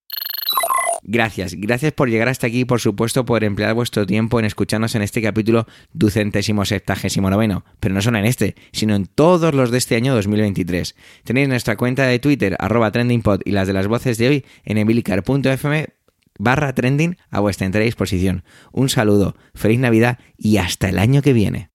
Gracias, 1.04 1.56
gracias 1.56 1.94
por 1.94 2.10
llegar 2.10 2.30
hasta 2.30 2.48
aquí 2.48 2.62
y 2.62 2.66
por 2.66 2.80
supuesto 2.80 3.26
por 3.26 3.44
emplear 3.44 3.74
vuestro 3.74 4.06
tiempo 4.06 4.40
en 4.40 4.46
escucharnos 4.46 4.94
en 4.96 5.02
este 5.02 5.22
capítulo 5.22 5.66
ducentésimo 5.94 6.64
septagésimo 6.66 7.30
noveno, 7.30 7.66
pero 7.80 7.96
no 7.96 8.02
solo 8.02 8.20
en 8.20 8.26
este, 8.26 8.56
sino 8.72 8.96
en 8.96 9.08
todos 9.08 9.54
los 9.56 9.72
de 9.72 9.80
este 9.80 9.96
año 9.96 10.14
2023. 10.14 10.96
Tenéis 11.24 11.50
nuestra 11.50 11.76
cuenta 11.76 12.06
de 12.06 12.20
Twitter, 12.20 12.56
arroba 12.60 12.92
trendingpod 12.92 13.42
y 13.46 13.52
las 13.52 13.68
de 13.68 13.74
las 13.74 13.88
voces 13.88 14.18
de 14.18 14.28
hoy 14.28 14.46
en 14.64 14.78
emilicar.fm 14.78 15.88
barra 16.38 16.74
trending 16.74 17.18
a 17.30 17.40
vuestra 17.40 17.66
entera 17.66 17.86
disposición. 17.86 18.44
Un 18.72 18.90
saludo, 18.90 19.36
feliz 19.54 19.80
Navidad 19.80 20.20
y 20.38 20.58
hasta 20.58 20.90
el 20.90 21.00
año 21.00 21.22
que 21.22 21.34
viene. 21.34 21.72